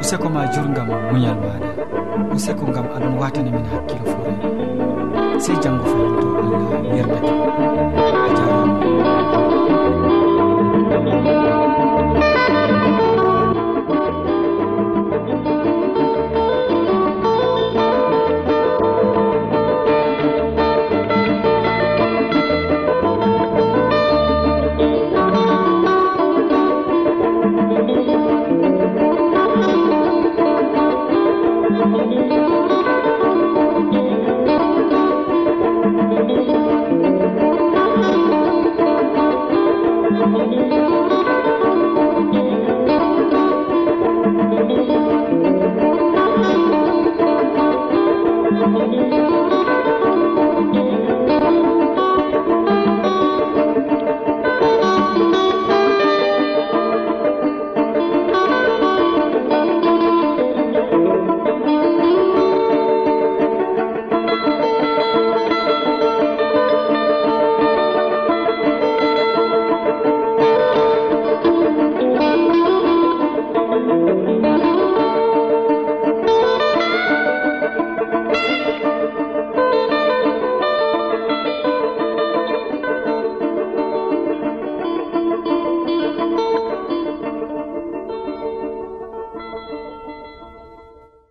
useko 0.00 0.28
ma 0.28 0.42
jurgam 0.52 0.88
muñal 1.12 1.36
maɗa 1.42 1.68
useko 2.34 2.64
gam 2.74 2.86
aɗon 2.96 3.14
watani 3.20 3.50
min 3.50 3.64
hakkilo 3.72 4.04
fore 4.12 4.34
sey 5.40 5.56
janggo 5.62 5.84
fayin 5.84 6.14
to 6.20 6.26
allah 6.40 6.62
yerdake 6.96 7.87